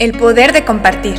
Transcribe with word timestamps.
El 0.00 0.10
poder 0.18 0.52
de 0.52 0.64
compartir. 0.64 1.14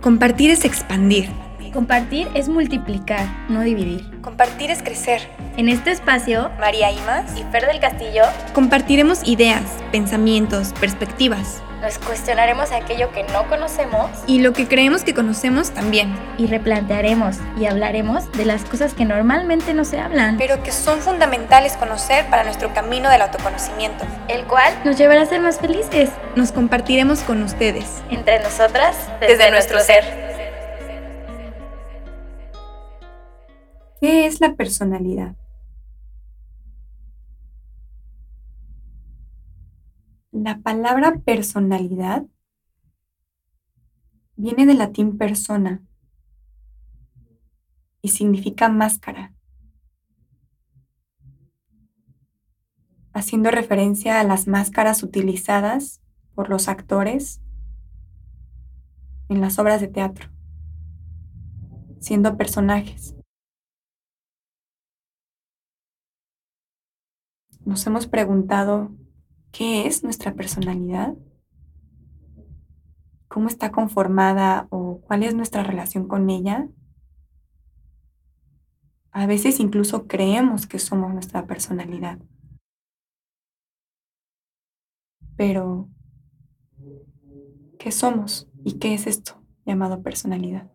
Compartir 0.00 0.52
es 0.52 0.64
expandir. 0.64 1.28
Compartir 1.72 2.28
es 2.32 2.48
multiplicar, 2.48 3.26
no 3.48 3.62
dividir. 3.62 4.04
Compartir 4.20 4.70
es 4.70 4.84
crecer. 4.84 5.28
En 5.56 5.68
este 5.68 5.90
espacio, 5.90 6.52
María 6.60 6.92
Imas 6.92 7.36
y 7.36 7.42
Fer 7.50 7.66
del 7.66 7.80
Castillo 7.80 8.22
compartiremos 8.54 9.26
ideas, 9.26 9.64
pensamientos, 9.90 10.72
perspectivas. 10.78 11.60
Nos 11.82 11.98
cuestionaremos 11.98 12.72
aquello 12.72 13.12
que 13.12 13.22
no 13.24 13.46
conocemos 13.48 14.10
y 14.26 14.40
lo 14.40 14.54
que 14.54 14.66
creemos 14.66 15.04
que 15.04 15.12
conocemos 15.12 15.70
también. 15.72 16.14
Y 16.38 16.46
replantearemos 16.46 17.36
y 17.58 17.66
hablaremos 17.66 18.32
de 18.32 18.46
las 18.46 18.64
cosas 18.64 18.94
que 18.94 19.04
normalmente 19.04 19.74
no 19.74 19.84
se 19.84 20.00
hablan, 20.00 20.38
pero 20.38 20.62
que 20.62 20.72
son 20.72 21.00
fundamentales 21.00 21.76
conocer 21.76 22.26
para 22.30 22.44
nuestro 22.44 22.72
camino 22.72 23.10
del 23.10 23.20
autoconocimiento, 23.20 24.04
el 24.28 24.44
cual 24.46 24.72
nos 24.84 24.96
llevará 24.96 25.22
a 25.22 25.26
ser 25.26 25.40
más 25.40 25.58
felices. 25.58 26.10
Nos 26.34 26.50
compartiremos 26.50 27.20
con 27.20 27.42
ustedes, 27.42 28.02
entre 28.10 28.42
nosotras, 28.42 28.96
desde, 29.20 29.36
desde 29.36 29.50
nuestro 29.50 29.80
ser. 29.80 30.04
¿Qué 34.00 34.26
es 34.26 34.40
la 34.40 34.54
personalidad? 34.54 35.34
La 40.38 40.58
palabra 40.58 41.16
personalidad 41.24 42.26
viene 44.36 44.66
del 44.66 44.76
latín 44.76 45.16
persona 45.16 45.82
y 48.02 48.10
significa 48.10 48.68
máscara, 48.68 49.34
haciendo 53.14 53.50
referencia 53.50 54.20
a 54.20 54.24
las 54.24 54.46
máscaras 54.46 55.02
utilizadas 55.02 56.02
por 56.34 56.50
los 56.50 56.68
actores 56.68 57.40
en 59.30 59.40
las 59.40 59.58
obras 59.58 59.80
de 59.80 59.88
teatro, 59.88 60.28
siendo 61.98 62.36
personajes. 62.36 63.16
Nos 67.64 67.86
hemos 67.86 68.06
preguntado 68.06 68.94
qué 69.56 69.86
es 69.86 70.02
nuestra 70.02 70.34
personalidad, 70.34 71.14
cómo 73.26 73.48
está 73.48 73.72
conformada 73.72 74.66
o 74.70 75.00
cuál 75.00 75.22
es 75.22 75.34
nuestra 75.34 75.62
relación 75.62 76.08
con 76.08 76.28
ella. 76.28 76.68
A 79.12 79.26
veces 79.26 79.58
incluso 79.58 80.06
creemos 80.06 80.66
que 80.66 80.78
somos 80.78 81.10
nuestra 81.14 81.46
personalidad. 81.46 82.18
Pero, 85.36 85.88
¿qué 87.78 87.92
somos 87.92 88.50
y 88.62 88.78
qué 88.78 88.92
es 88.92 89.06
esto 89.06 89.42
llamado 89.64 90.02
personalidad? 90.02 90.70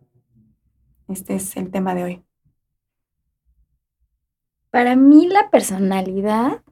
Este 1.06 1.36
es 1.36 1.56
el 1.56 1.70
tema 1.70 1.94
de 1.94 2.04
hoy. 2.04 2.24
Para 4.70 4.96
mí 4.96 5.28
la 5.28 5.50
personalidad 5.50 6.62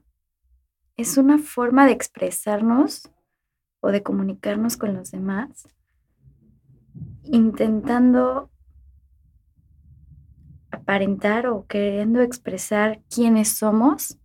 es 1.01 1.17
una 1.17 1.37
forma 1.37 1.85
de 1.85 1.91
expresarnos 1.91 3.11
o 3.81 3.89
de 3.89 4.03
comunicarnos 4.03 4.77
con 4.77 4.93
los 4.93 5.11
demás, 5.11 5.67
intentando 7.23 8.49
aparentar 10.71 11.47
o 11.47 11.65
queriendo 11.67 12.21
expresar 12.21 13.01
quiénes 13.13 13.49
somos, 13.49 14.17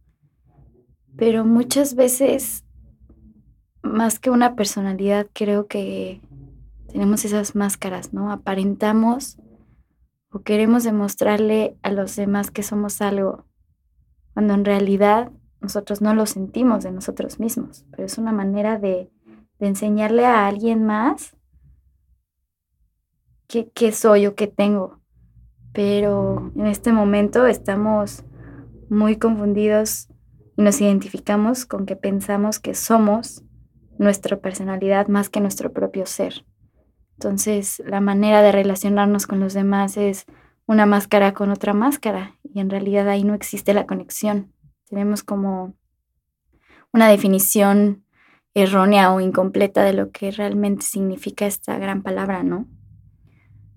pero 1.16 1.44
muchas 1.44 1.94
veces, 1.94 2.64
más 3.83 4.18
que 4.18 4.30
una 4.30 4.55
personalidad, 4.55 5.27
creo 5.33 5.66
que 5.66 6.20
tenemos 6.88 7.24
esas 7.24 7.55
máscaras, 7.55 8.12
¿no? 8.12 8.30
Aparentamos 8.30 9.38
o 10.30 10.40
queremos 10.40 10.84
demostrarle 10.84 11.77
a 11.83 11.90
los 11.90 12.14
demás 12.17 12.51
que 12.51 12.62
somos 12.62 13.01
algo, 13.01 13.46
cuando 14.34 14.55
en 14.55 14.64
realidad 14.64 15.33
nosotros 15.66 16.00
no 16.00 16.14
lo 16.14 16.27
sentimos 16.27 16.84
de 16.84 16.92
nosotros 16.92 17.40
mismos, 17.40 17.84
pero 17.90 18.04
es 18.04 18.18
una 18.18 18.30
manera 18.30 18.78
de, 18.78 19.10
enseñarle 19.58 20.27
a 20.27 20.46
alguien 20.46 20.84
más 20.84 21.34
qué, 23.48 23.70
qué 23.74 23.90
soy 23.90 24.27
o 24.27 24.34
qué 24.34 24.46
tengo. 24.46 25.00
Pero 25.72 26.52
en 26.54 26.66
este 26.66 26.92
momento 26.92 27.46
estamos 27.46 28.22
muy 28.90 29.16
confundidos 29.16 30.08
y 30.56 30.62
nos 30.62 30.80
identificamos 30.80 31.64
con 31.64 31.86
que 31.86 31.96
pensamos 31.96 32.60
que 32.60 32.74
somos 32.74 33.42
nuestra 33.98 34.36
personalidad 34.36 35.08
más 35.08 35.30
que 35.30 35.40
nuestro 35.40 35.72
propio 35.72 36.06
ser. 36.06 36.44
Entonces, 37.18 37.83
la 37.84 38.00
manera 38.00 38.42
de 38.42 38.52
relacionarnos 38.52 39.27
con 39.27 39.40
los 39.40 39.54
demás 39.54 39.96
es 39.96 40.27
una 40.66 40.84
máscara 40.84 41.33
con 41.33 41.50
otra 41.50 41.72
máscara 41.72 42.36
y 42.42 42.60
en 42.60 42.68
realidad 42.68 43.08
ahí 43.08 43.24
no 43.24 43.34
existe 43.34 43.72
la 43.72 43.86
conexión. 43.86 44.52
Tenemos 44.89 45.23
como 45.23 45.74
una 46.92 47.08
definición 47.08 48.05
errónea 48.55 49.13
o 49.13 49.20
incompleta 49.20 49.85
de 49.85 49.92
lo 49.92 50.11
que 50.11 50.30
realmente 50.30 50.85
significa 50.86 51.47
esta 51.47 51.79
gran 51.79 52.02
palabra, 52.02 52.42
¿no? 52.42 52.67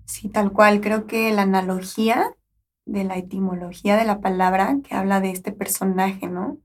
Sí, 0.06 0.28
tal 0.28 0.52
cual. 0.52 0.80
Creo 0.80 1.06
que 1.06 1.32
la 1.32 1.42
analogía 1.42 2.34
de 2.86 3.04
la 3.04 3.16
etimología 3.16 3.96
de 3.96 4.04
la 4.04 4.20
palabra 4.20 4.78
que 4.82 4.94
habla 4.94 5.20
de 5.20 5.30
este 5.30 5.52
personaje, 5.52 6.28
¿no? 6.28 6.58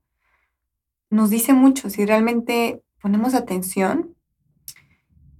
Nos 1.09 1.29
dice 1.29 1.53
mucho. 1.53 1.89
Si 1.89 2.05
realmente 2.05 2.81
ponemos 3.01 3.35
atención, 3.35 4.15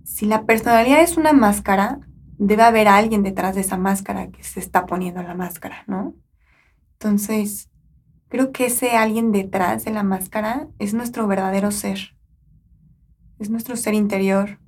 si 0.03 0.25
la 0.25 0.45
personalidad 0.45 1.01
es 1.01 1.17
una 1.17 1.33
máscara, 1.33 1.99
debe 2.37 2.63
haber 2.63 2.87
alguien 2.87 3.23
detrás 3.23 3.55
de 3.55 3.61
esa 3.61 3.77
máscara 3.77 4.29
que 4.29 4.43
se 4.43 4.59
está 4.59 4.85
poniendo 4.85 5.23
la 5.23 5.33
máscara, 5.33 5.83
¿no? 5.87 6.13
Entonces, 6.93 7.69
Creo 8.35 8.51
que 8.51 8.65
ese 8.65 8.97
alguien 8.97 9.31
detrás 9.31 9.85
de 9.85 9.91
la 9.91 10.03
máscara 10.03 10.67
es 10.77 10.93
nuestro 10.93 11.25
verdadero 11.25 11.71
ser. 11.71 12.17
Es 13.39 13.49
nuestro 13.49 13.77
ser 13.77 13.93
interior 13.93 14.59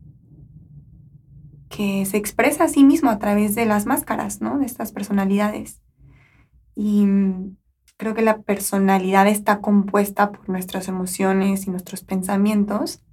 que 1.67 2.05
se 2.05 2.15
expresa 2.15 2.63
a 2.63 2.67
sí 2.69 2.85
mismo 2.85 3.09
a 3.09 3.19
través 3.19 3.55
de 3.55 3.65
las 3.65 3.85
máscaras, 3.85 4.39
¿no? 4.39 4.57
De 4.57 4.65
estas 4.65 4.93
personalidades. 4.93 5.81
Y 6.75 7.05
mm, 7.07 7.57
creo 7.97 8.13
que 8.13 8.21
la 8.21 8.41
personalidad 8.41 9.27
está 9.27 9.59
compuesta 9.59 10.31
por 10.31 10.47
nuestras 10.47 10.87
emociones 10.87 11.67
y 11.67 11.69
nuestros 11.69 12.05
pensamientos. 12.05 13.03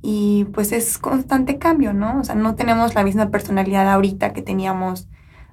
Y 0.00 0.46
pues 0.54 0.72
es 0.72 0.96
constante 0.96 1.58
cambio, 1.58 1.92
¿no? 1.92 2.20
O 2.20 2.24
sea, 2.24 2.34
no 2.34 2.54
tenemos 2.54 2.94
la 2.94 3.04
misma 3.04 3.30
personalidad 3.30 3.90
ahorita 3.90 4.32
que 4.32 4.40
teníamos 4.40 5.10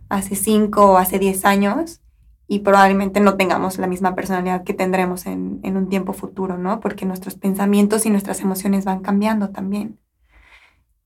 hace 0.07 0.37
cinco 0.37 0.93
o 0.93 0.97
hace 0.97 1.19
diez 1.19 1.43
años 1.43 2.02
y 2.47 2.59
probablemente 2.59 3.19
no 3.19 3.35
tengamos 3.35 3.77
la 3.77 3.87
misma 3.87 4.15
personalidad 4.15 4.63
que 4.63 4.73
tendremos 4.73 5.25
en, 5.25 5.61
un 5.63 5.89
tiempo 5.89 6.13
futuro, 6.13 6.57
¿no? 6.57 6.79
Porque 6.79 7.05
nuestros 7.05 7.35
pensamientos 7.35 8.05
y 8.05 8.09
nuestras 8.09 8.41
emociones 8.41 8.85
van 8.85 8.99
cambiando 8.99 9.49
también. 9.49 9.99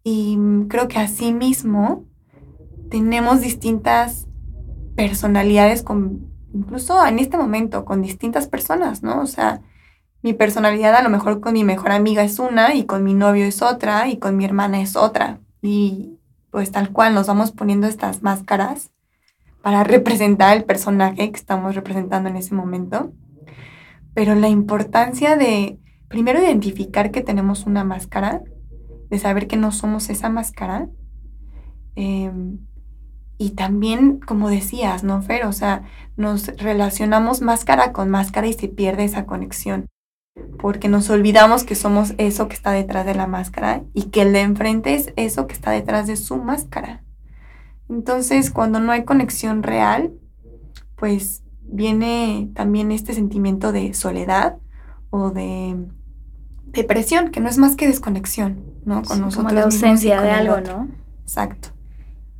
Y 0.03 0.37
creo 0.67 0.87
que 0.87 0.99
así 0.99 1.33
mismo 1.33 2.05
tenemos 2.89 3.41
distintas 3.41 4.27
personalidades 4.95 5.83
con, 5.83 6.31
incluso 6.53 7.05
en 7.05 7.19
este 7.19 7.37
momento, 7.37 7.85
con 7.85 8.01
distintas 8.01 8.47
personas, 8.47 9.03
¿no? 9.03 9.21
O 9.21 9.27
sea, 9.27 9.61
mi 10.23 10.33
personalidad 10.33 10.95
a 10.95 11.03
lo 11.03 11.09
mejor 11.09 11.39
con 11.39 11.53
mi 11.53 11.63
mejor 11.63 11.91
amiga 11.91 12.23
es 12.23 12.39
una 12.39 12.73
y 12.73 12.85
con 12.85 13.03
mi 13.03 13.13
novio 13.13 13.45
es 13.45 13.61
otra 13.61 14.07
y 14.07 14.17
con 14.17 14.35
mi 14.37 14.45
hermana 14.45 14.81
es 14.81 14.95
otra. 14.95 15.39
Y 15.61 16.17
pues 16.49 16.71
tal 16.71 16.91
cual 16.91 17.13
nos 17.13 17.27
vamos 17.27 17.51
poniendo 17.51 17.85
estas 17.85 18.23
máscaras 18.23 18.91
para 19.61 19.83
representar 19.83 20.55
el 20.55 20.63
personaje 20.63 21.31
que 21.31 21.37
estamos 21.37 21.75
representando 21.75 22.29
en 22.29 22.37
ese 22.37 22.55
momento. 22.55 23.13
Pero 24.13 24.35
la 24.35 24.49
importancia 24.49 25.35
de 25.35 25.79
primero 26.07 26.41
identificar 26.41 27.11
que 27.11 27.21
tenemos 27.21 27.65
una 27.65 27.83
máscara, 27.83 28.41
de 29.09 29.19
saber 29.19 29.47
que 29.47 29.57
no 29.57 29.71
somos 29.71 30.09
esa 30.09 30.29
máscara. 30.29 30.89
Em, 31.95 32.59
y 33.37 33.51
también, 33.51 34.19
como 34.19 34.49
decías, 34.49 35.03
¿no, 35.03 35.21
Fer? 35.21 35.45
O 35.45 35.53
sea, 35.53 35.83
nos 36.15 36.47
relacionamos 36.57 37.41
máscara 37.41 37.93
con 37.93 38.09
máscara 38.09 38.47
y 38.47 38.53
se 38.53 38.67
pierde 38.67 39.03
esa 39.03 39.25
conexión. 39.25 39.85
Porque 40.59 40.87
nos 40.89 41.09
olvidamos 41.09 41.63
que 41.63 41.75
somos 41.75 42.13
eso 42.17 42.47
que 42.47 42.55
está 42.55 42.71
detrás 42.71 43.05
de 43.05 43.15
la 43.15 43.27
máscara 43.27 43.83
y 43.93 44.03
que 44.05 44.21
el 44.23 44.33
de 44.33 44.41
enfrente 44.41 44.95
es 44.95 45.13
eso 45.15 45.47
que 45.47 45.53
está 45.53 45.71
detrás 45.71 46.07
de 46.07 46.15
su 46.15 46.37
máscara. 46.37 47.03
Entonces, 47.89 48.51
cuando 48.51 48.79
no 48.79 48.91
hay 48.91 49.05
conexión 49.05 49.63
real, 49.63 50.13
pues 50.95 51.43
viene 51.61 52.49
también 52.53 52.91
este 52.91 53.13
sentimiento 53.13 53.71
de 53.71 53.93
soledad 53.93 54.57
o 55.09 55.31
de 55.31 55.87
depresión, 56.65 57.31
que 57.31 57.39
no 57.39 57.49
es 57.49 57.57
más 57.57 57.75
que 57.75 57.87
desconexión, 57.87 58.63
¿no? 58.85 59.03
Con 59.03 59.21
nosotros. 59.21 59.35
Como 59.35 59.49
la 59.49 59.63
ausencia 59.63 60.21
de 60.21 60.31
algo, 60.31 60.59
¿no? 60.61 60.89
Exacto. 61.21 61.69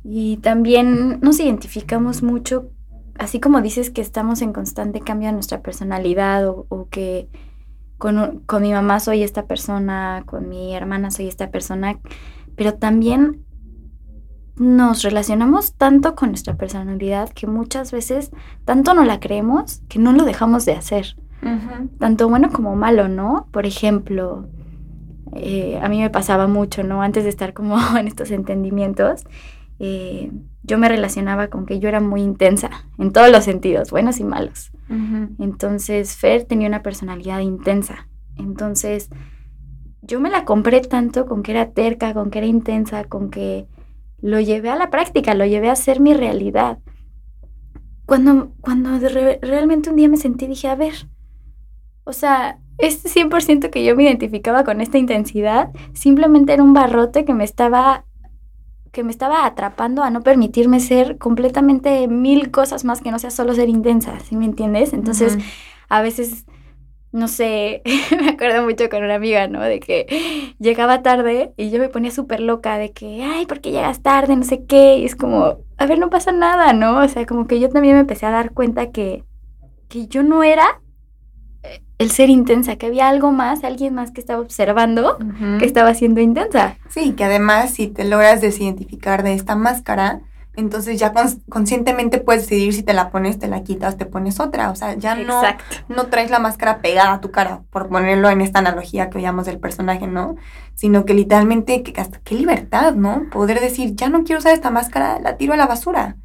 Y 0.04 0.38
también 0.38 1.20
nos 1.20 1.40
identificamos 1.40 2.22
mucho, 2.22 2.70
así 3.18 3.40
como 3.40 3.60
dices 3.60 3.90
que 3.90 4.00
estamos 4.00 4.42
en 4.42 4.52
constante 4.52 5.00
cambio 5.00 5.28
de 5.28 5.34
nuestra 5.34 5.62
personalidad 5.62 6.48
o, 6.48 6.66
o 6.68 6.88
que 6.88 7.28
con, 7.98 8.40
con 8.46 8.62
mi 8.62 8.72
mamá 8.72 9.00
soy 9.00 9.22
esta 9.22 9.46
persona, 9.46 10.22
con 10.24 10.48
mi 10.48 10.74
hermana 10.74 11.10
soy 11.10 11.26
esta 11.26 11.50
persona, 11.50 11.98
pero 12.56 12.74
también 12.74 13.44
nos 14.58 15.02
relacionamos 15.02 15.74
tanto 15.74 16.14
con 16.14 16.30
nuestra 16.30 16.56
personalidad 16.56 17.30
que 17.30 17.46
muchas 17.46 17.92
veces 17.92 18.30
tanto 18.64 18.94
no 18.94 19.04
la 19.04 19.20
creemos 19.20 19.82
que 19.88 19.98
no 19.98 20.12
lo 20.12 20.24
dejamos 20.24 20.64
de 20.64 20.72
hacer. 20.72 21.16
Tanto 21.98 22.28
bueno 22.28 22.50
como 22.50 22.74
malo, 22.74 23.08
¿no? 23.08 23.46
Por 23.52 23.64
ejemplo, 23.64 24.48
eh, 25.34 25.78
a 25.80 25.88
mí 25.88 26.00
me 26.00 26.10
pasaba 26.10 26.48
mucho, 26.48 26.82
¿no? 26.82 27.00
Antes 27.00 27.24
de 27.24 27.30
estar 27.30 27.54
como 27.54 27.76
en 27.96 28.08
estos 28.08 28.30
entendimientos, 28.30 29.24
eh, 29.78 30.32
yo 30.64 30.78
me 30.78 30.88
relacionaba 30.88 31.48
con 31.48 31.64
que 31.64 31.78
yo 31.78 31.88
era 31.88 32.00
muy 32.00 32.22
intensa 32.22 32.70
en 32.98 33.12
todos 33.12 33.30
los 33.30 33.44
sentidos, 33.44 33.90
buenos 33.90 34.18
y 34.20 34.24
malos. 34.24 34.72
Entonces, 35.38 36.16
Fer 36.16 36.44
tenía 36.44 36.66
una 36.66 36.82
personalidad 36.82 37.40
intensa. 37.40 38.08
Entonces, 38.36 39.10
yo 40.00 40.18
me 40.18 40.30
la 40.30 40.46
compré 40.46 40.80
tanto 40.80 41.26
con 41.26 41.42
que 41.42 41.52
era 41.52 41.70
terca, 41.72 42.14
con 42.14 42.30
que 42.30 42.38
era 42.38 42.46
intensa, 42.46 43.04
con 43.04 43.30
que 43.30 43.66
lo 44.20 44.40
llevé 44.40 44.70
a 44.70 44.76
la 44.76 44.90
práctica, 44.90 45.34
lo 45.34 45.44
llevé 45.46 45.70
a 45.70 45.76
ser 45.76 46.00
mi 46.00 46.14
realidad. 46.14 46.78
Cuando, 48.06 48.52
cuando 48.60 48.98
realmente 48.98 49.90
un 49.90 49.96
día 49.96 50.08
me 50.08 50.16
sentí, 50.16 50.46
dije, 50.46 50.68
a 50.68 50.74
ver, 50.74 50.94
o 52.04 52.12
sea, 52.12 52.58
este 52.78 53.08
100% 53.08 53.70
que 53.70 53.84
yo 53.84 53.94
me 53.96 54.04
identificaba 54.04 54.64
con 54.64 54.80
esta 54.80 54.98
intensidad, 54.98 55.70
simplemente 55.92 56.52
era 56.52 56.62
un 56.62 56.72
barrote 56.72 57.24
que 57.24 57.34
me 57.34 57.44
estaba 57.44 58.04
que 58.92 59.04
me 59.04 59.10
estaba 59.10 59.44
atrapando 59.44 60.02
a 60.02 60.10
no 60.10 60.22
permitirme 60.22 60.80
ser 60.80 61.18
completamente 61.18 62.08
mil 62.08 62.50
cosas 62.50 62.84
más 62.84 63.02
que 63.02 63.10
no 63.10 63.18
sea 63.18 63.30
solo 63.30 63.54
ser 63.54 63.68
intensa, 63.68 64.18
¿sí 64.20 64.34
me 64.34 64.46
entiendes? 64.46 64.94
Entonces, 64.94 65.36
a 65.90 66.00
veces 66.00 66.46
no 67.12 67.28
sé, 67.28 67.82
me 68.20 68.30
acuerdo 68.30 68.62
mucho 68.64 68.88
con 68.88 69.02
una 69.02 69.14
amiga, 69.14 69.48
¿no? 69.48 69.62
De 69.62 69.80
que 69.80 70.54
llegaba 70.58 71.02
tarde 71.02 71.52
y 71.56 71.70
yo 71.70 71.78
me 71.78 71.88
ponía 71.88 72.10
súper 72.10 72.40
loca 72.40 72.78
de 72.78 72.92
que, 72.92 73.22
ay, 73.22 73.46
¿por 73.46 73.60
qué 73.60 73.70
llegas 73.70 74.02
tarde? 74.02 74.36
No 74.36 74.44
sé 74.44 74.64
qué. 74.64 74.98
Y 74.98 75.04
es 75.04 75.16
como, 75.16 75.58
a 75.76 75.86
ver, 75.86 75.98
no 75.98 76.10
pasa 76.10 76.32
nada, 76.32 76.72
¿no? 76.72 76.98
O 76.98 77.08
sea, 77.08 77.26
como 77.26 77.46
que 77.46 77.60
yo 77.60 77.68
también 77.70 77.94
me 77.94 78.00
empecé 78.00 78.26
a 78.26 78.30
dar 78.30 78.52
cuenta 78.52 78.90
que, 78.90 79.24
que 79.88 80.06
yo 80.06 80.22
no 80.22 80.42
era 80.42 80.80
eh, 81.62 81.82
el 81.98 82.10
ser 82.10 82.28
intensa, 82.28 82.76
que 82.76 82.86
había 82.86 83.08
algo 83.08 83.32
más, 83.32 83.64
alguien 83.64 83.94
más 83.94 84.10
que 84.10 84.20
estaba 84.20 84.40
observando, 84.40 85.18
que 85.58 85.64
estaba 85.64 85.94
siendo 85.94 86.20
intensa. 86.20 86.76
Sí, 86.88 87.12
que 87.12 87.24
además 87.24 87.70
si 87.72 87.88
te 87.88 88.04
logras 88.04 88.40
desidentificar 88.40 89.22
de 89.22 89.32
esta 89.32 89.56
máscara, 89.56 90.20
entonces 90.58 90.98
ya 90.98 91.12
conscientemente 91.48 92.18
puedes 92.18 92.42
decidir 92.42 92.74
si 92.74 92.82
te 92.82 92.92
la 92.92 93.10
pones, 93.10 93.38
te 93.38 93.46
la 93.46 93.62
quitas, 93.62 93.96
te 93.96 94.06
pones 94.06 94.40
otra. 94.40 94.70
O 94.72 94.74
sea, 94.74 94.94
ya 94.94 95.14
no, 95.14 95.40
no 95.88 96.06
traes 96.06 96.32
la 96.32 96.40
máscara 96.40 96.80
pegada 96.80 97.12
a 97.12 97.20
tu 97.20 97.30
cara, 97.30 97.62
por 97.70 97.88
ponerlo 97.88 98.28
en 98.28 98.40
esta 98.40 98.58
analogía 98.58 99.08
que 99.08 99.18
veíamos 99.18 99.46
del 99.46 99.60
personaje, 99.60 100.08
¿no? 100.08 100.34
Sino 100.74 101.04
que 101.04 101.14
literalmente, 101.14 101.84
que 101.84 102.00
hasta 102.00 102.18
qué 102.18 102.34
libertad, 102.34 102.94
¿no? 102.94 103.30
Poder 103.30 103.60
decir, 103.60 103.94
ya 103.94 104.08
no 104.08 104.24
quiero 104.24 104.40
usar 104.40 104.52
esta 104.52 104.70
máscara, 104.70 105.20
la 105.20 105.36
tiro 105.36 105.52
a 105.52 105.56
la 105.56 105.66
basura. 105.66 106.16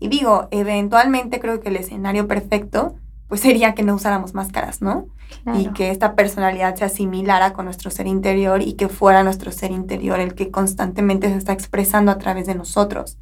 Y 0.00 0.08
digo, 0.08 0.48
eventualmente 0.50 1.40
creo 1.40 1.60
que 1.60 1.70
el 1.70 1.76
escenario 1.76 2.28
perfecto, 2.28 2.96
pues 3.26 3.40
sería 3.40 3.74
que 3.74 3.84
no 3.84 3.94
usáramos 3.94 4.34
máscaras, 4.34 4.82
¿no? 4.82 5.06
Y 5.54 5.68
que 5.68 5.90
esta 5.90 6.14
personalidad 6.14 6.74
se 6.74 6.84
asimilara 6.84 7.54
con 7.54 7.64
nuestro 7.64 7.90
ser 7.90 8.06
interior 8.06 8.60
y 8.60 8.74
que 8.74 8.88
fuera 8.88 9.22
nuestro 9.22 9.50
ser 9.50 9.70
interior 9.70 10.20
el 10.20 10.34
que 10.34 10.50
constantemente 10.50 11.28
se 11.28 11.36
está 11.36 11.52
expresando 11.52 12.12
a 12.12 12.18
través 12.18 12.46
de 12.46 12.54
nosotros. 12.54 13.18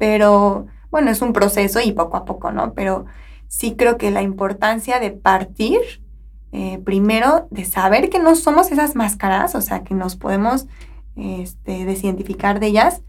Pero 0.00 0.66
bueno, 0.90 1.10
es 1.10 1.20
un 1.20 1.34
proceso 1.34 1.78
y 1.78 1.92
poco 1.92 2.16
a 2.16 2.24
poco, 2.24 2.50
¿no? 2.52 2.72
Pero 2.72 3.04
sí 3.48 3.76
creo 3.76 3.98
que 3.98 4.10
la 4.10 4.22
importancia 4.22 4.98
de 4.98 5.10
partir, 5.10 5.78
eh, 6.52 6.78
primero, 6.78 7.48
de 7.50 7.66
saber 7.66 8.08
que 8.08 8.18
no 8.18 8.34
somos 8.34 8.72
esas 8.72 8.96
máscaras, 8.96 9.54
o 9.54 9.60
sea, 9.60 9.84
que 9.84 9.94
nos 9.94 10.16
podemos 10.16 10.66
este, 11.16 11.84
desidentificar 11.84 12.60
de 12.60 12.68
ellas 12.68 13.02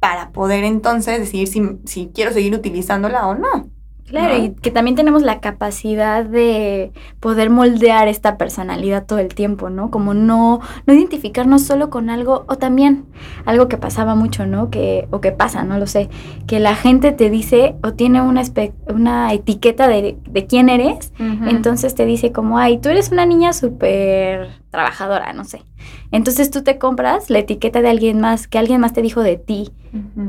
para 0.00 0.32
poder 0.32 0.64
entonces 0.64 1.18
decidir 1.18 1.46
si, 1.46 1.78
si 1.84 2.06
quiero 2.14 2.32
seguir 2.32 2.54
utilizándola 2.54 3.26
o 3.26 3.34
no. 3.34 3.68
Claro, 4.06 4.36
y 4.36 4.50
que 4.50 4.70
también 4.70 4.96
tenemos 4.96 5.22
la 5.22 5.40
capacidad 5.40 6.24
de 6.24 6.92
poder 7.20 7.48
moldear 7.48 8.06
esta 8.06 8.36
personalidad 8.36 9.06
todo 9.06 9.18
el 9.18 9.34
tiempo, 9.34 9.70
¿no? 9.70 9.90
Como 9.90 10.12
no, 10.12 10.60
no 10.86 10.94
identificarnos 10.94 11.62
solo 11.62 11.88
con 11.88 12.10
algo, 12.10 12.44
o 12.46 12.56
también 12.56 13.06
algo 13.46 13.66
que 13.68 13.78
pasaba 13.78 14.14
mucho, 14.14 14.46
¿no? 14.46 14.68
Que, 14.70 15.08
o 15.10 15.20
que 15.20 15.32
pasa, 15.32 15.64
no 15.64 15.78
lo 15.78 15.86
sé, 15.86 16.10
que 16.46 16.60
la 16.60 16.74
gente 16.74 17.12
te 17.12 17.30
dice 17.30 17.76
o 17.82 17.94
tiene 17.94 18.20
una, 18.20 18.42
una 18.88 19.32
etiqueta 19.32 19.88
de, 19.88 20.18
de 20.28 20.46
quién 20.46 20.68
eres, 20.68 21.12
entonces 21.18 21.94
te 21.94 22.04
dice 22.04 22.30
como, 22.30 22.58
ay, 22.58 22.78
tú 22.78 22.90
eres 22.90 23.10
una 23.10 23.24
niña 23.24 23.52
súper 23.52 24.48
trabajadora, 24.70 25.32
no 25.32 25.44
sé. 25.44 25.62
Entonces 26.14 26.48
tú 26.48 26.62
te 26.62 26.78
compras 26.78 27.28
la 27.28 27.40
etiqueta 27.40 27.82
de 27.82 27.88
alguien 27.88 28.20
más, 28.20 28.46
que 28.46 28.56
alguien 28.56 28.80
más 28.80 28.92
te 28.92 29.02
dijo 29.02 29.20
de 29.22 29.36
ti, 29.36 29.72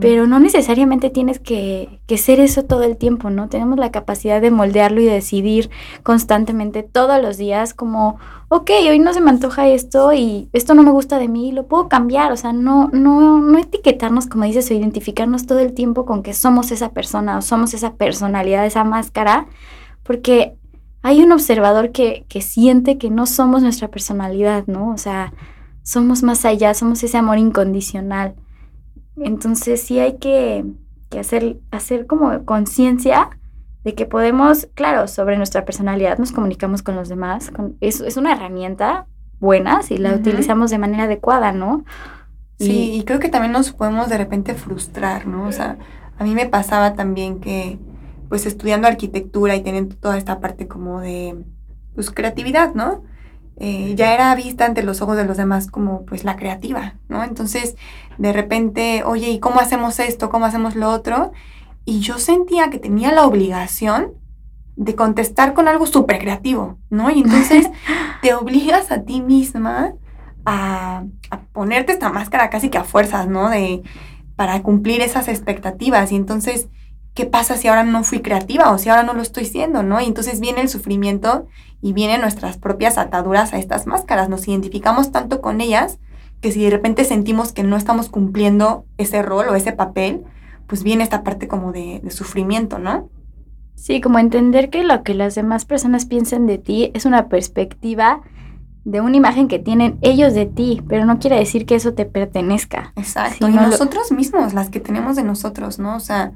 pero 0.01 0.25
no 0.25 0.39
necesariamente 0.39 1.11
tienes 1.11 1.37
que, 1.39 1.99
que, 2.07 2.17
ser 2.17 2.39
eso 2.39 2.63
todo 2.63 2.81
el 2.81 2.97
tiempo, 2.97 3.29
¿no? 3.29 3.49
Tenemos 3.49 3.77
la 3.77 3.91
capacidad 3.91 4.41
de 4.41 4.49
moldearlo 4.49 4.99
y 4.99 5.05
decidir 5.05 5.69
constantemente 6.01 6.81
todos 6.81 7.21
los 7.21 7.37
días 7.37 7.75
como, 7.75 8.17
ok, 8.49 8.71
hoy 8.89 8.97
no 8.97 9.13
se 9.13 9.21
me 9.21 9.29
antoja 9.29 9.67
esto 9.67 10.11
y 10.11 10.49
esto 10.53 10.73
no 10.73 10.81
me 10.81 10.89
gusta 10.89 11.19
de 11.19 11.27
mí, 11.27 11.51
lo 11.51 11.67
puedo 11.67 11.87
cambiar, 11.87 12.31
o 12.31 12.37
sea, 12.37 12.51
no, 12.51 12.89
no, 12.91 13.39
no 13.39 13.57
etiquetarnos, 13.59 14.25
como 14.25 14.45
dices, 14.45 14.71
o 14.71 14.73
identificarnos 14.73 15.45
todo 15.45 15.59
el 15.59 15.73
tiempo 15.73 16.05
con 16.05 16.23
que 16.23 16.33
somos 16.33 16.71
esa 16.71 16.89
persona 16.89 17.37
o 17.37 17.43
somos 17.43 17.75
esa 17.75 17.93
personalidad, 17.93 18.65
esa 18.65 18.83
máscara, 18.83 19.45
porque 20.01 20.55
hay 21.03 21.21
un 21.21 21.31
observador 21.31 21.91
que, 21.91 22.25
siente 22.41 22.97
que 22.97 23.11
no 23.11 23.27
somos 23.27 23.61
nuestra 23.61 23.89
personalidad, 23.89 24.65
¿no? 24.65 24.89
O 24.89 24.97
sea, 24.97 25.33
somos 25.85 26.23
más 26.23 26.45
allá, 26.45 26.73
somos 26.73 27.03
ese 27.03 27.17
amor 27.17 27.37
incondicional. 27.37 28.33
Entonces 29.17 29.81
sí 29.81 29.99
hay 29.99 30.17
que, 30.17 30.65
hacer, 31.17 31.59
hacer 31.71 32.07
como 32.07 32.43
conciencia 32.43 33.29
de 33.83 33.93
que 33.93 34.07
podemos, 34.07 34.67
claro, 34.73 35.07
sobre 35.07 35.37
nuestra 35.37 35.63
personalidad 35.63 36.17
nos 36.17 36.31
comunicamos 36.31 36.81
con 36.81 36.95
los 36.95 37.07
demás. 37.07 37.51
es, 37.81 38.01
es, 38.01 38.17
una 38.17 38.33
herramienta 38.33 39.05
buena 39.39 39.83
si 39.83 39.97
la 39.97 40.15
utilizamos 40.15 40.71
de 40.71 40.79
manera 40.79 41.03
adecuada, 41.03 41.51
¿no? 41.51 41.85
Sí, 42.57 42.93
y 42.93 43.03
creo 43.03 43.19
que 43.19 43.29
también 43.29 43.51
nos 43.51 43.71
podemos 43.71 44.09
de 44.09 44.17
repente 44.17 44.55
frustrar, 44.55 45.27
¿no? 45.27 45.45
O 45.45 45.51
sea, 45.51 45.77
a 46.17 46.23
mí 46.23 46.33
me 46.33 46.47
pasaba 46.47 46.95
también 46.95 47.39
que 47.39 47.77
pues 48.27 48.47
estudiando 48.47 48.87
arquitectura 48.87 49.55
y 49.55 49.61
teniendo 49.61 49.95
toda 49.97 50.17
esta 50.17 50.39
parte 50.39 50.67
como 50.67 50.99
de 50.99 51.45
pues 51.93 52.09
creatividad, 52.09 52.73
¿no? 52.73 53.03
Eh, 53.57 53.93
ya 53.95 54.13
era 54.13 54.35
vista 54.35 54.65
ante 54.65 54.83
los 54.83 55.01
ojos 55.01 55.15
de 55.15 55.23
los 55.23 55.37
demás 55.37 55.67
como 55.67 56.05
pues 56.05 56.25
la 56.25 56.35
creativa, 56.35 56.95
¿no? 57.07 57.23
Entonces 57.23 57.75
de 58.17 58.33
repente, 58.33 59.03
oye, 59.05 59.29
¿y 59.29 59.39
cómo 59.39 59.59
hacemos 59.59 59.99
esto? 59.99 60.29
¿Cómo 60.29 60.45
hacemos 60.45 60.75
lo 60.75 60.89
otro? 60.91 61.31
Y 61.85 61.99
yo 61.99 62.17
sentía 62.19 62.69
que 62.69 62.79
tenía 62.79 63.11
la 63.13 63.25
obligación 63.25 64.13
de 64.75 64.95
contestar 64.95 65.53
con 65.53 65.69
algo 65.69 65.85
súper 65.85 66.19
creativo, 66.19 66.79
¿no? 66.89 67.09
Y 67.09 67.21
entonces 67.21 67.69
te 68.21 68.33
obligas 68.33 68.91
a 68.91 69.03
ti 69.03 69.21
misma 69.21 69.93
a, 70.45 71.05
a, 71.29 71.41
ponerte 71.53 71.93
esta 71.93 72.11
máscara 72.11 72.49
casi 72.49 72.69
que 72.69 72.77
a 72.77 72.83
fuerzas, 72.83 73.27
¿no? 73.27 73.49
De, 73.49 73.83
para 74.35 74.61
cumplir 74.63 75.01
esas 75.01 75.29
expectativas. 75.29 76.11
Y 76.11 76.17
entonces 76.17 76.67
¿qué 77.15 77.25
pasa 77.25 77.55
si 77.55 77.67
ahora 77.69 77.83
no 77.83 78.03
fui 78.03 78.19
creativa 78.19 78.71
o 78.71 78.77
si 78.77 78.89
ahora 78.89 79.01
no 79.01 79.13
lo 79.13 79.21
estoy 79.21 79.45
siendo, 79.45 79.81
¿no? 79.81 79.99
Y 80.01 80.05
entonces 80.05 80.41
viene 80.41 80.61
el 80.61 80.69
sufrimiento 80.69 81.47
y 81.85 81.93
vienen 81.93 82.21
nuestras 82.21 82.57
propias 82.57 82.97
ataduras 82.97 83.53
a 83.53 83.59
estas 83.59 83.85
máscaras. 83.85 84.27
Nos 84.27 84.47
identificamos 84.47 85.11
tanto 85.11 85.39
con 85.39 85.61
ellas 85.61 85.99
que 86.41 86.51
si 86.51 86.63
de 86.63 86.71
repente 86.71 87.05
sentimos 87.05 87.53
que 87.53 87.61
no 87.61 87.77
estamos 87.77 88.09
cumpliendo 88.09 88.87
ese 88.97 89.21
rol 89.21 89.49
o 89.49 89.55
ese 89.55 89.71
papel, 89.71 90.23
pues 90.65 90.81
viene 90.81 91.03
esta 91.03 91.21
parte 91.21 91.47
como 91.47 91.71
de, 91.71 92.01
sufrimiento, 92.09 92.79
¿no? 92.79 93.11
Sí, 93.75 94.01
como 94.01 94.17
entender 94.17 94.71
que 94.71 94.83
lo 94.83 95.03
que 95.03 95.13
las 95.13 95.35
demás 95.35 95.65
personas 95.65 96.07
piensan 96.07 96.47
de 96.47 96.57
ti 96.57 96.89
es 96.95 97.05
una 97.05 97.27
perspectiva 97.27 98.21
de 98.83 99.01
una 99.01 99.17
imagen 99.17 99.47
que 99.47 99.59
tienen 99.59 99.99
ellos 100.01 100.33
de 100.33 100.47
ti, 100.47 100.81
pero 100.89 101.05
no 101.05 101.19
quiere 101.19 101.37
decir 101.37 101.67
que 101.67 101.75
eso 101.75 101.93
te 101.93 102.05
pertenezca. 102.05 102.93
Exacto, 102.95 103.47
y 103.47 103.53
nosotros 103.53 104.11
mismos, 104.11 104.55
las 104.55 104.71
que 104.71 104.79
tenemos 104.79 105.17
de 105.17 105.23
nosotros, 105.23 105.77
¿no? 105.77 105.97
O 105.97 105.99
sea, 105.99 106.31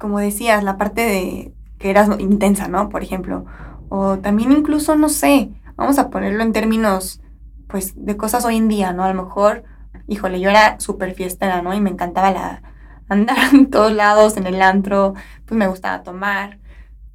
como 0.00 0.18
decías, 0.18 0.64
la 0.64 0.76
parte 0.76 1.02
de 1.02 1.52
que 1.78 1.90
eras 1.90 2.08
intensa, 2.18 2.66
¿no? 2.66 2.88
Por 2.88 3.04
ejemplo. 3.04 3.44
O 3.88 4.18
también 4.18 4.52
incluso, 4.52 4.96
no 4.96 5.08
sé, 5.08 5.50
vamos 5.76 5.98
a 5.98 6.10
ponerlo 6.10 6.42
en 6.42 6.52
términos, 6.52 7.20
pues, 7.68 7.94
de 7.96 8.16
cosas 8.16 8.44
hoy 8.44 8.56
en 8.56 8.68
día, 8.68 8.92
¿no? 8.92 9.04
A 9.04 9.12
lo 9.12 9.22
mejor, 9.24 9.64
híjole, 10.08 10.40
yo 10.40 10.50
era 10.50 10.78
súper 10.80 11.14
fiestera, 11.14 11.62
¿no? 11.62 11.74
Y 11.74 11.80
me 11.80 11.90
encantaba 11.90 12.30
la, 12.30 12.62
andar 13.08 13.36
en 13.52 13.70
todos 13.70 13.92
lados, 13.92 14.36
en 14.36 14.46
el 14.46 14.62
antro, 14.62 15.14
pues 15.46 15.58
me 15.58 15.66
gustaba 15.66 16.02
tomar. 16.02 16.58